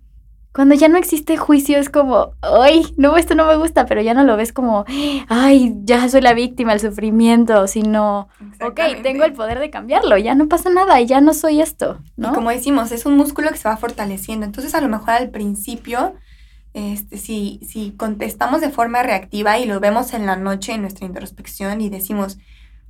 cuando 0.59 0.75
ya 0.75 0.89
no 0.89 0.97
existe 0.97 1.37
juicio 1.37 1.77
es 1.77 1.87
como, 1.87 2.33
ay, 2.41 2.85
no, 2.97 3.15
esto 3.15 3.33
no 3.33 3.45
me 3.47 3.55
gusta, 3.55 3.85
pero 3.85 4.01
ya 4.01 4.13
no 4.13 4.25
lo 4.25 4.35
ves 4.35 4.51
como, 4.51 4.83
ay, 5.29 5.73
ya 5.85 6.09
soy 6.09 6.19
la 6.19 6.33
víctima, 6.33 6.73
el 6.73 6.81
sufrimiento, 6.81 7.65
sino, 7.67 8.27
ok, 8.59 8.77
tengo 9.01 9.23
el 9.23 9.31
poder 9.31 9.59
de 9.59 9.69
cambiarlo, 9.69 10.17
ya 10.17 10.35
no 10.35 10.49
pasa 10.49 10.69
nada, 10.69 10.99
ya 10.99 11.21
no 11.21 11.33
soy 11.33 11.61
esto, 11.61 12.01
¿no? 12.17 12.31
Y 12.31 12.33
como 12.33 12.49
decimos, 12.49 12.91
es 12.91 13.05
un 13.05 13.15
músculo 13.15 13.51
que 13.51 13.57
se 13.57 13.69
va 13.69 13.77
fortaleciendo, 13.77 14.45
entonces 14.45 14.75
a 14.75 14.81
lo 14.81 14.89
mejor 14.89 15.11
al 15.11 15.29
principio, 15.29 16.15
este, 16.73 17.15
si, 17.15 17.61
si 17.65 17.91
contestamos 17.91 18.59
de 18.59 18.69
forma 18.69 19.01
reactiva 19.01 19.59
y 19.59 19.65
lo 19.65 19.79
vemos 19.79 20.13
en 20.13 20.25
la 20.25 20.35
noche 20.35 20.73
en 20.73 20.81
nuestra 20.81 21.05
introspección 21.05 21.79
y 21.79 21.87
decimos, 21.87 22.37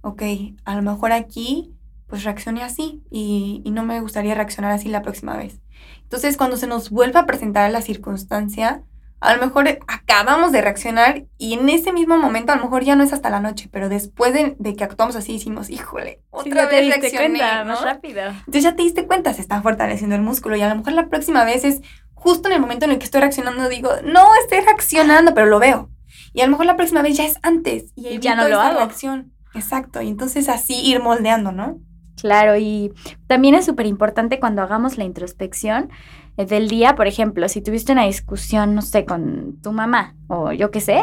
ok, 0.01 0.23
a 0.65 0.75
lo 0.75 0.82
mejor 0.82 1.12
aquí, 1.12 1.75
pues 2.10 2.24
reaccioné 2.24 2.63
así 2.63 3.04
y, 3.10 3.62
y 3.63 3.72
no 3.72 3.86
me 3.86 4.02
gustaría 4.02 4.36
reaccionar 4.36 4.72
así 4.72 4.89
la 4.89 5.02
próxima 5.02 5.38
vez 5.38 5.62
entonces, 6.10 6.38
cuando 6.38 6.58
se 6.58 6.65
nos 6.65 6.89
vuelve 6.89 7.19
a 7.19 7.28
presentar 7.28 7.69
la 7.69 7.84
circunstancia, 7.84 8.82
a 9.19 9.36
lo 9.36 9.45
mejor 9.45 9.67
acabamos 9.88 10.52
de 10.52 10.62
reaccionar 10.62 11.26
y 11.38 11.54
en 11.54 11.69
ese 11.69 11.93
mismo 11.93 12.17
momento 12.17 12.52
a 12.52 12.56
lo 12.56 12.63
mejor 12.63 12.84
ya 12.84 12.95
no 12.95 13.04
es 13.04 13.13
hasta 13.13 13.30
la 13.30 13.39
noche, 13.39 13.69
pero 13.72 13.89
después 13.89 14.34
de, 14.34 14.56
que 14.76 14.84
actuamos 14.84 15.15
así 15.15 15.34
decimos, 15.34 15.69
híjole, 15.69 16.24
otra 16.32 16.65
vez 16.65 16.88
reaccioné, 16.88 17.38
cuenta, 17.38 17.63
más 17.63 17.84
rápido. 17.84 18.22
Entonces 18.22 18.63
ya 18.63 18.76
te 18.76 18.82
diste 18.82 19.06
cuenta, 19.06 19.36
se 19.36 19.41
está 19.41 19.62
fortaleciendo 19.62 20.15
el 20.15 20.24
músculo 20.24 20.56
y 20.56 20.62
a 20.62 20.69
lo 20.69 20.78
mejor 20.78 20.93
la 20.93 21.10
próxima 21.10 21.43
vez 21.45 21.63
es 21.63 21.82
justo 22.15 22.48
en 22.48 22.56
el 22.56 22.62
momento 22.62 22.86
en 22.86 22.91
el 22.91 22.98
que 22.98 23.06
estoy 23.06 23.22
reaccionando 23.22 23.69
digo, 23.69 23.91
no 24.04 24.26
estoy 24.41 24.62
reaccionando, 24.62 25.36
pero 25.36 25.45
lo 25.45 25.60
veo. 25.60 25.91
Y 26.34 26.41
a 26.41 26.45
lo 26.45 26.52
mejor 26.52 26.65
la 26.65 26.76
próxima 26.76 27.04
vez 27.04 27.17
ya 27.17 27.26
es 27.26 27.38
antes 27.43 27.91
y, 27.95 28.17
ya 28.17 28.34
no 28.34 28.48
lo 28.48 28.60
hago. 28.60 28.80
Reacción. 28.80 29.32
Exacto, 29.54 30.02
y 30.02 30.08
entonces 30.08 30.50
así 30.50 30.74
ir 30.82 31.02
moldeando, 31.02 31.52
¿no? 31.52 31.80
Claro, 32.21 32.58
y 32.58 32.93
también 33.27 33.55
es 33.55 33.65
súper 33.65 33.86
importante 33.86 34.39
cuando 34.39 34.62
hagamos 34.62 34.97
la 34.97 35.03
introspección 35.03 35.89
eh, 36.38 36.45
del 36.45 36.67
día, 36.67 36.95
por 36.95 37.08
ejemplo, 37.08 37.47
si 37.49 37.62
tuviste 37.62 37.91
una 37.91 38.05
discusión, 38.05 38.75
no 38.75 38.82
sé, 38.82 39.05
con 39.05 39.58
tu 39.62 39.71
mamá 39.71 40.15
o 40.27 40.51
yo 40.51 40.71
qué 40.71 40.82
sé, 40.82 41.01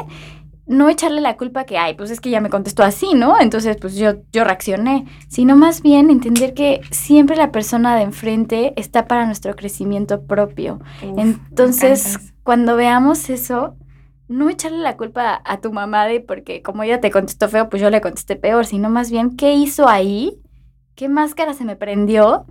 no 0.66 0.88
echarle 0.88 1.20
la 1.20 1.36
culpa 1.36 1.64
que, 1.64 1.78
ay, 1.78 1.94
pues 1.94 2.10
es 2.10 2.20
que 2.20 2.30
ya 2.30 2.40
me 2.40 2.50
contestó 2.50 2.82
así, 2.82 3.14
¿no? 3.14 3.40
Entonces, 3.40 3.76
pues 3.80 3.94
yo, 3.94 4.14
yo 4.32 4.42
reaccioné, 4.44 5.04
sino 5.28 5.56
más 5.56 5.80
bien 5.80 6.10
entender 6.10 6.54
que 6.54 6.80
siempre 6.90 7.36
la 7.36 7.52
persona 7.52 7.96
de 7.96 8.02
enfrente 8.02 8.72
está 8.76 9.06
para 9.06 9.26
nuestro 9.26 9.54
crecimiento 9.54 10.22
propio. 10.22 10.80
Entonces, 11.02 12.32
cuando 12.42 12.74
veamos 12.74 13.30
eso, 13.30 13.76
no 14.28 14.48
echarle 14.50 14.78
la 14.78 14.96
culpa 14.96 15.40
a 15.44 15.60
tu 15.60 15.72
mamá 15.72 16.06
de 16.06 16.20
porque 16.20 16.62
como 16.62 16.82
ella 16.82 17.00
te 17.00 17.12
contestó 17.12 17.48
feo, 17.48 17.68
pues 17.68 17.80
yo 17.80 17.90
le 17.90 18.00
contesté 18.00 18.34
peor, 18.34 18.66
sino 18.66 18.90
más 18.90 19.10
bien 19.10 19.36
qué 19.36 19.54
hizo 19.54 19.88
ahí 19.88 20.40
qué 20.96 21.08
máscara 21.08 21.54
se 21.54 21.64
me 21.64 21.76
prendió 21.76 22.46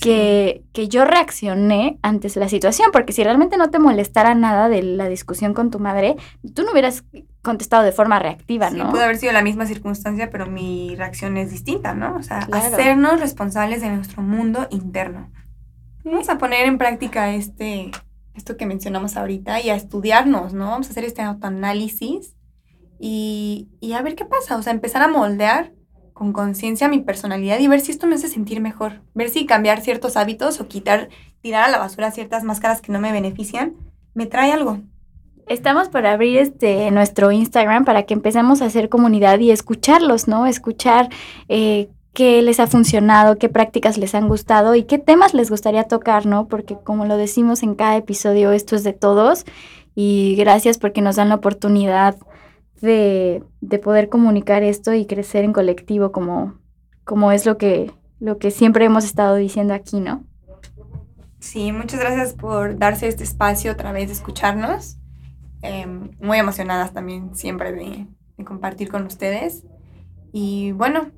que, 0.00 0.64
que, 0.72 0.88
yo 0.88 1.04
reaccioné 1.04 1.98
antes 2.00 2.34
de 2.34 2.40
la 2.40 2.48
situación, 2.48 2.90
porque 2.92 3.12
si 3.12 3.22
realmente 3.22 3.58
no 3.58 3.70
te 3.70 3.78
molestara 3.78 4.34
nada 4.34 4.70
de 4.70 4.82
la 4.82 5.06
discusión 5.08 5.52
con 5.52 5.70
tu 5.70 5.80
madre, 5.80 6.16
tú 6.54 6.62
no 6.62 6.72
hubieras 6.72 7.04
contestado 7.42 7.82
de 7.82 7.92
forma 7.92 8.18
reactiva, 8.18 8.70
¿no? 8.70 8.86
Sí, 8.86 8.90
puede 8.90 9.04
haber 9.04 9.18
sido 9.18 9.32
la 9.32 9.42
misma 9.42 9.66
circunstancia, 9.66 10.30
pero 10.30 10.46
mi 10.46 10.94
reacción 10.96 11.36
es 11.36 11.50
distinta, 11.50 11.92
¿no? 11.94 12.16
O 12.16 12.22
sea, 12.22 12.38
hacernos 12.52 13.20
responsables 13.20 13.82
de 13.82 13.90
nuestro 13.90 14.22
mundo 14.22 14.66
interno. 14.70 15.30
Vamos 16.04 16.28
a 16.30 16.38
poner 16.38 16.66
en 16.66 16.78
práctica 16.78 17.34
este, 17.34 17.90
esto 18.34 18.56
que 18.56 18.64
mencionamos 18.64 19.16
ahorita 19.16 19.60
y 19.60 19.68
a 19.68 19.74
estudiarnos, 19.74 20.54
¿no? 20.54 20.70
Vamos 20.70 20.86
a 20.86 20.90
hacer 20.90 21.04
este 21.04 21.20
autoanálisis 21.20 22.34
y, 22.98 23.68
y 23.80 23.92
a 23.92 24.02
ver 24.02 24.14
qué 24.14 24.24
pasa, 24.24 24.56
o 24.56 24.62
sea, 24.62 24.72
empezar 24.72 25.02
a 25.02 25.08
moldear 25.08 25.72
con 26.22 26.32
conciencia 26.32 26.86
mi 26.86 27.00
personalidad 27.00 27.58
y 27.58 27.66
ver 27.66 27.80
si 27.80 27.90
esto 27.90 28.06
me 28.06 28.14
hace 28.14 28.28
sentir 28.28 28.60
mejor. 28.60 29.00
Ver 29.12 29.28
si 29.28 29.44
cambiar 29.44 29.80
ciertos 29.80 30.16
hábitos 30.16 30.60
o 30.60 30.68
quitar, 30.68 31.08
tirar 31.40 31.64
a 31.64 31.68
la 31.68 31.78
basura 31.78 32.12
ciertas 32.12 32.44
máscaras 32.44 32.80
que 32.80 32.92
no 32.92 33.00
me 33.00 33.10
benefician, 33.10 33.74
me 34.14 34.26
trae 34.26 34.52
algo. 34.52 34.78
Estamos 35.48 35.88
por 35.88 36.06
abrir 36.06 36.38
este 36.38 36.92
nuestro 36.92 37.32
Instagram 37.32 37.84
para 37.84 38.04
que 38.04 38.14
empecemos 38.14 38.62
a 38.62 38.66
hacer 38.66 38.88
comunidad 38.88 39.40
y 39.40 39.50
escucharlos, 39.50 40.28
¿no? 40.28 40.46
Escuchar 40.46 41.08
eh, 41.48 41.88
qué 42.12 42.40
les 42.42 42.60
ha 42.60 42.68
funcionado, 42.68 43.36
qué 43.36 43.48
prácticas 43.48 43.98
les 43.98 44.14
han 44.14 44.28
gustado 44.28 44.76
y 44.76 44.84
qué 44.84 44.98
temas 44.98 45.34
les 45.34 45.50
gustaría 45.50 45.82
tocar, 45.88 46.24
¿no? 46.24 46.46
Porque 46.46 46.76
como 46.84 47.04
lo 47.04 47.16
decimos 47.16 47.64
en 47.64 47.74
cada 47.74 47.96
episodio, 47.96 48.52
esto 48.52 48.76
es 48.76 48.84
de 48.84 48.92
todos 48.92 49.44
y 49.96 50.36
gracias 50.36 50.78
porque 50.78 51.00
nos 51.00 51.16
dan 51.16 51.30
la 51.30 51.34
oportunidad 51.34 52.14
de, 52.82 53.42
poder 53.82 54.08
comunicar 54.08 54.62
esto 54.62 54.92
y 54.92 55.06
crecer 55.06 55.44
en 55.44 55.52
colectivo 55.52 56.12
como, 56.12 56.58
como 57.04 57.32
es 57.32 57.46
lo 57.46 57.56
que, 57.56 57.90
lo 58.20 58.38
que 58.38 58.50
siempre 58.50 58.84
hemos 58.84 59.04
estado 59.04 59.36
diciendo 59.36 59.72
aquí, 59.72 60.00
¿no? 60.00 60.24
Sí, 61.38 61.72
muchas 61.72 61.98
gracias 61.98 62.34
por 62.34 62.78
darse 62.78 63.08
este 63.08 63.24
espacio 63.24 63.72
otra 63.72 63.92
vez 63.92 64.08
de 64.08 64.14
escucharnos. 64.14 64.98
Em, 65.62 66.10
muy 66.20 66.38
emocionadas 66.38 66.92
también 66.92 67.34
siempre 67.34 67.72
de, 67.72 68.06
de, 68.36 68.44
compartir 68.44 68.90
con 68.90 69.06
ustedes. 69.06 69.64
Y 70.32 70.72
bueno, 70.72 71.10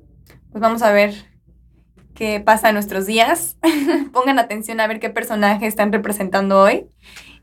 pues 0.51 0.61
vamos 0.61 0.81
a 0.81 0.91
ver 0.91 1.13
qué 2.13 2.39
pasa 2.39 2.69
en 2.69 2.75
nuestros 2.75 3.05
días. 3.05 3.57
Pongan 4.13 4.39
atención 4.39 4.79
a 4.79 4.87
ver 4.87 4.99
qué 4.99 5.09
personaje 5.09 5.67
están 5.67 5.91
representando 5.91 6.61
hoy. 6.61 6.87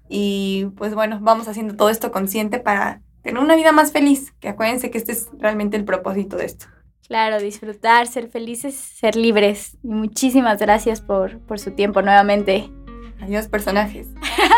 Y 0.09 0.67
pues 0.77 0.95
bueno, 0.95 1.19
vamos 1.21 1.49
haciendo 1.49 1.77
todo 1.77 1.91
esto 1.91 2.13
consciente 2.13 2.59
para 2.59 3.03
tener 3.23 3.43
una 3.43 3.57
vida 3.57 3.73
más 3.73 3.93
feliz, 3.93 4.33
que 4.41 4.49
acuérdense 4.49 4.91
que 4.91 4.99
este 4.99 5.13
es 5.13 5.29
realmente 5.39 5.77
el 5.77 5.85
propósito 5.85 6.37
de 6.37 6.47
esto. 6.47 6.67
Claro, 7.07 7.41
disfrutar, 7.41 8.07
ser 8.07 8.29
felices, 8.29 8.75
ser 8.75 9.17
libres. 9.17 9.77
Y 9.83 9.89
muchísimas 9.89 10.59
gracias 10.59 11.01
por, 11.01 11.41
por 11.41 11.59
su 11.59 11.73
tiempo 11.73 12.01
nuevamente. 12.03 12.71
Adiós, 13.21 13.49
personajes. 13.49 14.09